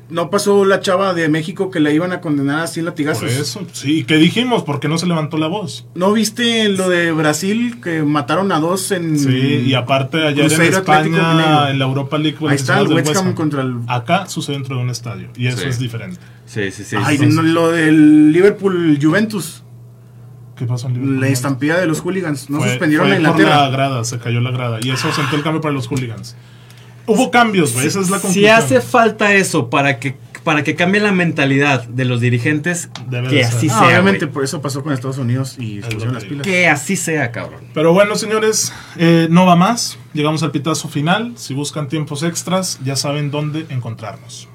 [0.08, 3.24] No pasó la chava de México que la iban a condenar así en latigazos.
[3.24, 4.04] Por eso, sí.
[4.04, 4.62] ¿Qué dijimos?
[4.62, 5.88] ¿Por qué no se levantó la voz?
[5.96, 9.18] ¿No viste lo de Brasil que mataron a dos en.
[9.18, 12.38] Sí, y aparte ayer en España, en la Europa League.
[12.48, 13.78] Ahí está el West Ham contra el.
[13.88, 15.30] Acá sucede dentro de un estadio.
[15.36, 15.68] Y eso Sí.
[15.70, 16.20] es diferente.
[16.46, 16.96] Sí, sí, sí.
[17.04, 19.64] Ay, no, lo del Liverpool Juventus.
[20.56, 21.20] ¿Qué pasó en Liverpool?
[21.22, 22.49] La estampida de los hooligans.
[22.49, 23.62] No Fue- suspendieron fue a por Inglaterra.
[23.64, 24.80] la grada, se cayó la grada.
[24.82, 26.36] Y eso sentó el cambio para los hooligans.
[27.08, 27.86] Hubo cambios, güey.
[27.88, 28.43] Esa es la conclusión.
[28.45, 33.30] Si hace falta eso para que para que cambie la mentalidad de los dirigentes, Debe
[33.30, 33.88] que así Ah, sea.
[33.88, 36.45] obviamente por eso pasó con Estados Unidos y se pusieron las que pilas.
[36.45, 37.62] Que así sea, cabrón.
[37.74, 39.97] Pero bueno, señores, eh, no va más.
[40.14, 41.34] Llegamos al pitazo final.
[41.36, 44.47] Si buscan tiempos extras, ya saben dónde encontrarnos.